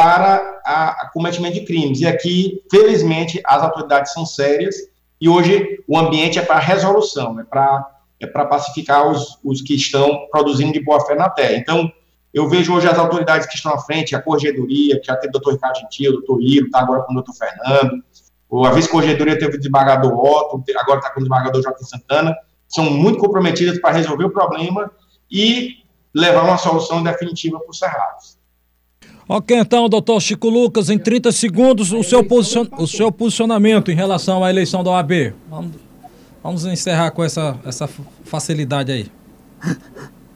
para 0.00 0.62
a 0.64 1.10
cometimento 1.12 1.60
de 1.60 1.66
crimes. 1.66 2.00
E 2.00 2.06
aqui, 2.06 2.62
felizmente, 2.70 3.38
as 3.44 3.62
autoridades 3.62 4.14
são 4.14 4.24
sérias 4.24 4.74
e 5.20 5.28
hoje 5.28 5.84
o 5.86 5.98
ambiente 5.98 6.38
é 6.38 6.42
para 6.42 6.58
resolução, 6.58 7.38
é 7.38 7.44
para 7.44 7.86
é 8.18 8.26
para 8.26 8.44
pacificar 8.44 9.10
os, 9.10 9.38
os 9.42 9.62
que 9.62 9.74
estão 9.74 10.26
produzindo 10.30 10.72
de 10.72 10.84
boa 10.84 11.00
fé 11.06 11.14
na 11.14 11.30
terra. 11.30 11.54
Então, 11.54 11.90
eu 12.34 12.48
vejo 12.48 12.74
hoje 12.74 12.86
as 12.86 12.98
autoridades 12.98 13.46
que 13.46 13.54
estão 13.54 13.72
à 13.72 13.78
frente, 13.78 14.14
a 14.14 14.20
Corregedoria, 14.20 15.00
que 15.00 15.06
já 15.06 15.16
teve 15.16 15.28
o 15.28 15.32
doutor 15.32 15.54
Ricardo 15.54 15.78
Gentil, 15.78 16.10
o 16.10 16.14
doutor 16.16 16.42
Iro, 16.42 16.66
está 16.66 16.80
agora 16.80 17.02
com 17.02 17.12
o 17.12 17.14
doutor 17.14 17.34
Fernando, 17.34 18.04
a 18.66 18.70
vice-corregedoria 18.72 19.38
teve 19.38 19.56
o 19.56 19.58
desembargador 19.58 20.12
Otto, 20.12 20.62
agora 20.78 20.98
está 20.98 21.10
com 21.10 21.20
o 21.20 21.22
desembargador 21.22 21.62
Joaquim 21.62 21.84
Santana, 21.84 22.36
são 22.68 22.90
muito 22.90 23.18
comprometidas 23.18 23.80
para 23.80 23.96
resolver 23.96 24.24
o 24.24 24.30
problema 24.30 24.90
e 25.30 25.76
levar 26.14 26.44
uma 26.44 26.58
solução 26.58 27.02
definitiva 27.02 27.58
para 27.58 27.70
os 27.70 27.78
cerrados. 27.78 28.39
Ok, 29.32 29.56
então, 29.56 29.88
doutor 29.88 30.20
Chico 30.20 30.48
Lucas, 30.48 30.90
em 30.90 30.98
30 30.98 31.30
segundos, 31.30 31.92
o 31.92 32.02
seu, 32.02 32.24
posicion... 32.24 32.66
o 32.76 32.84
seu 32.84 33.12
posicionamento 33.12 33.88
em 33.88 33.94
relação 33.94 34.42
à 34.42 34.50
eleição 34.50 34.82
da 34.82 34.90
OAB. 34.90 35.32
Vamos, 35.48 35.70
vamos 36.42 36.64
encerrar 36.64 37.12
com 37.12 37.22
essa, 37.22 37.56
essa 37.64 37.88
facilidade 38.24 38.90
aí. 38.90 39.06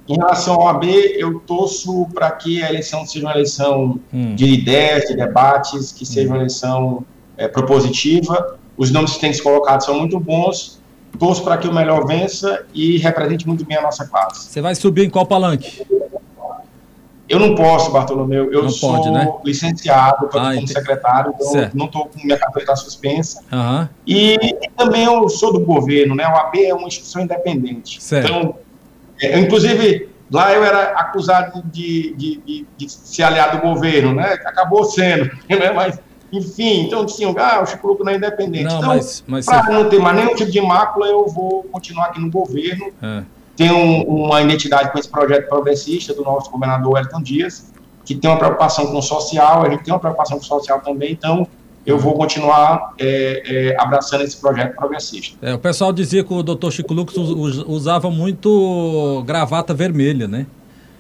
Em 0.07 0.17
relação 0.17 0.61
à 0.61 0.67
OAB, 0.67 0.85
eu 1.17 1.41
torço 1.41 2.07
para 2.15 2.31
que 2.31 2.63
a 2.63 2.69
eleição 2.69 3.07
seja 3.07 3.25
uma 3.25 3.33
eleição 3.33 3.99
hum. 4.13 4.35
de 4.35 4.45
ideias, 4.45 5.05
de 5.09 5.17
debates, 5.17 5.91
que 5.91 6.05
seja 6.05 6.29
uma 6.29 6.37
eleição 6.37 7.03
é, 7.39 7.49
propositiva. 7.49 8.59
Os 8.77 8.93
nomes 8.93 9.15
que 9.15 9.21
têm 9.21 9.31
que 9.31 9.39
ser 9.39 9.43
colocados 9.43 9.87
são 9.87 9.99
muito 9.99 10.21
bons 10.21 10.79
torço 11.19 11.43
para 11.43 11.57
que 11.57 11.69
o 11.69 11.73
melhor 11.73 12.07
vença 12.07 12.65
e 12.75 12.99
represente 12.99 13.47
muito 13.47 13.65
bem 13.65 13.77
a 13.77 13.83
nossa 13.83 14.07
classe. 14.07 14.51
Você 14.51 14.61
vai 14.61 14.75
subir 14.75 15.05
em 15.05 15.11
qual 15.11 15.27
palanque? 15.27 15.83
Eu 17.29 17.39
não 17.39 17.55
posso, 17.55 17.91
Bartolomeu. 17.91 18.53
Eu 18.53 18.63
não 18.63 18.69
sou 18.69 18.97
pode, 18.97 19.11
né? 19.11 19.33
licenciado 19.45 20.27
ah, 20.27 20.29
como 20.29 20.69
secretário, 20.69 21.33
então 21.35 21.47
certo. 21.47 21.77
não 21.77 21.87
estou 21.87 22.07
com 22.07 22.19
minha 22.23 22.39
carteira 22.39 22.67
tá 22.67 22.77
suspensa. 22.77 23.43
Uhum. 23.51 23.89
E, 24.07 24.35
e, 24.35 24.71
também 24.77 25.05
eu 25.05 25.29
sou 25.29 25.53
do 25.53 25.61
governo, 25.61 26.15
né? 26.15 26.27
O 26.29 26.37
AB 26.37 26.65
é 26.65 26.75
uma 26.75 26.87
instituição 26.87 27.23
independente. 27.23 28.03
Certo. 28.03 28.27
Então, 28.27 28.55
é, 29.21 29.39
inclusive, 29.39 30.11
lá 30.31 30.53
eu 30.53 30.63
era 30.63 30.93
acusado 30.93 31.63
de, 31.73 32.15
de, 32.15 32.37
de, 32.45 32.67
de, 32.77 32.89
ser 32.91 33.23
aliado 33.23 33.59
do 33.59 33.63
governo, 33.63 34.15
né? 34.15 34.33
Acabou 34.45 34.85
sendo, 34.85 35.25
né? 35.49 35.73
Mas, 35.73 35.99
enfim, 36.31 36.83
então 36.83 37.07
diziam, 37.07 37.35
ah, 37.39 37.63
o 37.63 37.67
Chico 37.67 37.97
não 38.05 38.13
é 38.13 38.17
independente. 38.17 38.65
Não, 38.65 38.79
então, 38.79 39.43
para 39.47 39.63
você... 39.63 39.73
não 39.73 39.89
ter 39.89 39.99
mais 39.99 40.17
nenhum 40.17 40.35
tipo 40.35 40.51
de 40.51 40.61
mácula, 40.61 41.07
eu 41.07 41.27
vou 41.27 41.63
continuar 41.73 42.07
aqui 42.07 42.21
no 42.21 42.31
governo. 42.31 42.93
É 43.03 43.23
tem 43.57 43.71
um, 43.71 44.03
uma 44.03 44.43
identidade 44.43 44.91
com 44.91 44.99
esse 44.99 45.09
projeto 45.09 45.49
progressista 45.49 46.13
do 46.13 46.23
nosso 46.23 46.51
governador 46.51 46.99
Elton 46.99 47.23
Dias, 47.23 47.73
que 48.05 48.15
tem 48.15 48.31
uma 48.31 48.39
preocupação 48.39 48.87
com 48.87 48.99
o 48.99 49.03
social, 49.03 49.65
a 49.65 49.71
gente 49.71 49.85
tem 49.85 49.95
uma 49.95 50.01
preocupação 50.01 50.39
com 50.39 50.45
o 50.45 50.47
social 50.47 50.81
também, 50.81 51.13
então 51.13 51.47
eu 51.87 51.99
vou 51.99 52.15
continuar 52.15 52.95
é, 52.99 53.43
é, 53.47 53.81
abraçando 53.81 54.25
esse 54.25 54.37
projeto 54.37 54.75
progressista. 54.75 55.37
É, 55.43 55.55
o 55.55 55.59
pessoal 55.59 55.93
dizia 55.93 56.25
que 56.25 56.33
o 56.33 56.43
doutor 56.43 56.73
Chico 56.73 56.95
Lucas 56.95 57.17
usava 57.17 58.11
muito 58.11 59.23
gravata 59.27 59.75
vermelha, 59.75 60.27
né? 60.27 60.47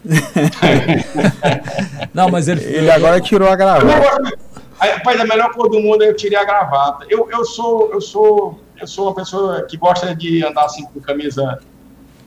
não, 2.12 2.28
mas 2.28 2.48
ele... 2.48 2.62
Ele 2.62 2.90
agora 2.90 3.20
tirou 3.20 3.48
a 3.48 3.56
gravata. 3.56 4.38
Rapaz, 4.78 5.20
a 5.20 5.24
melhor 5.24 5.50
cor 5.52 5.70
do 5.70 5.80
mundo 5.80 6.02
é 6.02 6.08
eu 6.08 6.16
tirei 6.16 6.36
a 6.36 6.44
gravata. 6.44 7.06
Eu, 7.08 7.30
eu, 7.30 7.44
sou, 7.44 7.90
eu, 7.90 8.00
sou, 8.02 8.60
eu 8.78 8.86
sou 8.86 9.06
uma 9.06 9.14
pessoa 9.14 9.62
que 9.62 9.78
gosta 9.78 10.14
de 10.14 10.44
andar 10.44 10.66
assim 10.66 10.84
com 10.84 11.00
camisa 11.00 11.58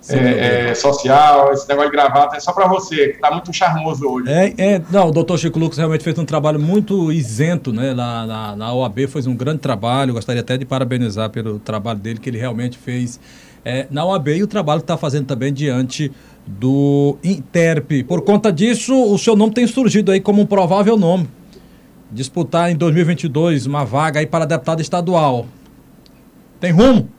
é, 0.10 0.70
é, 0.70 0.76
social, 0.76 1.52
esse 1.52 1.68
negócio 1.68 1.92
de 1.92 1.98
gravata 1.98 2.38
é 2.38 2.40
só 2.40 2.54
para 2.54 2.68
você, 2.68 3.10
que 3.10 3.20
tá 3.20 3.32
muito 3.32 3.52
charmoso 3.52 4.08
hoje. 4.08 4.30
É, 4.30 4.54
é, 4.58 4.82
não, 4.90 5.10
o 5.10 5.12
doutor 5.12 5.38
Chico 5.38 5.60
Lucas 5.60 5.78
realmente 5.78 6.04
fez 6.04 6.18
um 6.18 6.26
trabalho 6.26 6.60
muito 6.60 7.12
isento, 7.12 7.74
né? 7.74 7.94
Na, 7.94 8.26
na, 8.26 8.56
na 8.56 8.74
OAB 8.74 9.08
fez 9.08 9.28
um 9.28 9.36
grande 9.36 9.60
trabalho, 9.60 10.14
gostaria 10.14 10.42
até 10.42 10.58
de 10.58 10.66
parabenizar 10.66 11.30
pelo 11.30 11.60
trabalho 11.60 12.00
dele, 12.00 12.20
que 12.20 12.30
ele 12.30 12.38
realmente 12.38 12.78
fez 12.78 13.20
é, 13.66 13.88
na 13.92 14.06
OAB 14.06 14.30
e 14.30 14.44
o 14.44 14.48
trabalho 14.48 14.80
que 14.80 14.86
está 14.86 14.98
fazendo 14.98 15.26
também 15.26 15.52
diante 15.52 16.12
do 16.46 17.18
Interp. 17.24 18.04
Por 18.08 18.22
conta 18.22 18.52
disso, 18.52 18.96
o 18.96 19.18
seu 19.18 19.36
nome 19.36 19.54
tem 19.54 19.68
surgido 19.68 20.12
aí 20.12 20.22
como 20.22 20.42
um 20.42 20.46
provável 20.46 20.98
nome. 20.98 21.28
Disputar 22.10 22.72
em 22.72 22.76
2022 22.76 23.66
uma 23.66 23.84
vaga 23.84 24.22
aí 24.22 24.26
para 24.26 24.46
deputado 24.46 24.82
estadual. 24.82 25.46
Tem 26.62 26.72
rumo? 26.72 27.10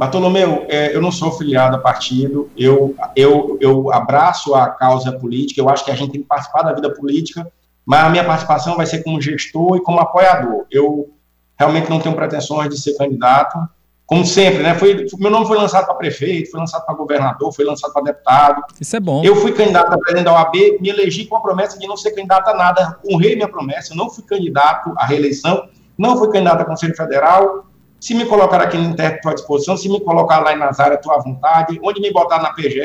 Bartolomeu, 0.00 0.64
é, 0.70 0.96
eu 0.96 1.02
não 1.02 1.12
sou 1.12 1.30
filiado 1.30 1.76
a 1.76 1.78
partido, 1.78 2.50
eu, 2.56 2.96
eu, 3.14 3.58
eu 3.60 3.92
abraço 3.92 4.54
a 4.54 4.66
causa 4.66 5.12
política, 5.12 5.60
eu 5.60 5.68
acho 5.68 5.84
que 5.84 5.90
a 5.90 5.94
gente 5.94 6.12
tem 6.12 6.22
que 6.22 6.26
participar 6.26 6.62
da 6.62 6.72
vida 6.72 6.90
política, 6.90 7.46
mas 7.84 8.04
a 8.04 8.08
minha 8.08 8.24
participação 8.24 8.78
vai 8.78 8.86
ser 8.86 9.02
como 9.02 9.20
gestor 9.20 9.76
e 9.76 9.82
como 9.82 10.00
apoiador. 10.00 10.64
Eu 10.70 11.10
realmente 11.54 11.90
não 11.90 12.00
tenho 12.00 12.14
pretensões 12.14 12.70
de 12.70 12.80
ser 12.80 12.96
candidato, 12.96 13.58
como 14.06 14.24
sempre, 14.24 14.62
né? 14.62 14.74
Foi, 14.74 15.04
meu 15.18 15.30
nome 15.30 15.46
foi 15.46 15.58
lançado 15.58 15.84
para 15.84 15.94
prefeito, 15.96 16.50
foi 16.50 16.60
lançado 16.60 16.86
para 16.86 16.94
governador, 16.94 17.52
foi 17.52 17.66
lançado 17.66 17.92
para 17.92 18.04
deputado. 18.04 18.62
Isso 18.80 18.96
é 18.96 19.00
bom. 19.00 19.22
Eu 19.22 19.36
fui 19.36 19.52
candidato 19.52 19.92
a 19.92 19.98
presidente 19.98 20.24
da 20.24 20.32
OAB, 20.32 20.80
me 20.80 20.88
elegi 20.88 21.26
com 21.26 21.36
a 21.36 21.42
promessa 21.42 21.78
de 21.78 21.86
não 21.86 21.98
ser 21.98 22.12
candidato 22.12 22.48
a 22.48 22.54
nada, 22.54 22.98
honrei 23.06 23.36
minha 23.36 23.48
promessa, 23.48 23.94
não 23.94 24.08
fui 24.08 24.24
candidato 24.24 24.94
à 24.96 25.04
reeleição, 25.04 25.68
não 25.98 26.16
fui 26.16 26.30
candidato 26.30 26.62
a 26.62 26.64
Conselho 26.64 26.96
Federal, 26.96 27.66
se 28.00 28.14
me 28.14 28.24
colocar 28.24 28.60
aqui 28.62 28.78
no 28.78 28.84
intérprete 28.84 29.18
à 29.18 29.22
tua 29.22 29.34
disposição, 29.34 29.76
se 29.76 29.88
me 29.88 30.00
colocar 30.00 30.40
lá 30.40 30.54
em 30.54 30.58
Nazaré 30.58 30.94
à 30.94 30.98
tua 30.98 31.18
vontade, 31.18 31.78
onde 31.84 32.00
me 32.00 32.10
botar 32.10 32.40
na 32.40 32.52
PGE, 32.54 32.80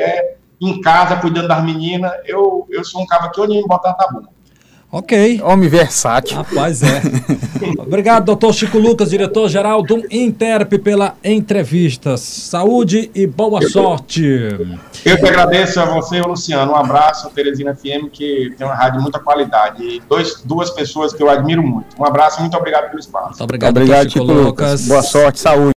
em 0.60 0.80
casa, 0.80 1.16
cuidando 1.16 1.48
das 1.48 1.64
meninas, 1.64 2.12
eu, 2.26 2.66
eu 2.70 2.84
sou 2.84 3.00
um 3.00 3.06
cara 3.06 3.30
que 3.30 3.40
onde 3.40 3.54
me 3.54 3.66
botar 3.66 3.94
tá 3.94 4.06
bom. 4.12 4.35
Ok. 4.96 5.42
Homem 5.42 5.68
versátil. 5.68 6.38
Rapaz, 6.38 6.82
é. 6.82 7.02
Obrigado, 7.78 8.24
doutor 8.24 8.54
Chico 8.54 8.78
Lucas, 8.78 9.10
diretor-geral 9.10 9.82
do 9.82 10.02
Interp, 10.10 10.72
pela 10.82 11.14
entrevista. 11.22 12.16
Saúde 12.16 13.10
e 13.14 13.26
boa 13.26 13.62
eu, 13.62 13.68
sorte. 13.68 14.24
Eu 15.04 15.18
que 15.18 15.26
agradeço 15.26 15.78
a 15.80 15.84
você, 15.84 16.22
Luciano. 16.22 16.72
Um 16.72 16.76
abraço, 16.76 17.26
a 17.26 17.30
Teresina 17.30 17.74
FM, 17.74 18.08
que 18.10 18.54
tem 18.56 18.66
uma 18.66 18.74
rádio 18.74 18.96
de 18.96 19.02
muita 19.02 19.18
qualidade. 19.18 19.82
E 19.82 20.00
dois, 20.08 20.40
duas 20.42 20.70
pessoas 20.70 21.12
que 21.12 21.22
eu 21.22 21.28
admiro 21.28 21.62
muito. 21.62 21.88
Um 22.00 22.06
abraço 22.06 22.38
e 22.38 22.40
muito 22.40 22.56
obrigado 22.56 22.88
pelo 22.88 22.98
espaço. 22.98 23.28
Muito 23.28 23.44
obrigado, 23.44 23.76
obrigado 23.76 24.10
Chico, 24.10 24.24
Chico 24.24 24.32
Lucas. 24.32 24.46
Lucas. 24.46 24.88
Boa 24.88 25.02
sorte, 25.02 25.40
saúde. 25.40 25.72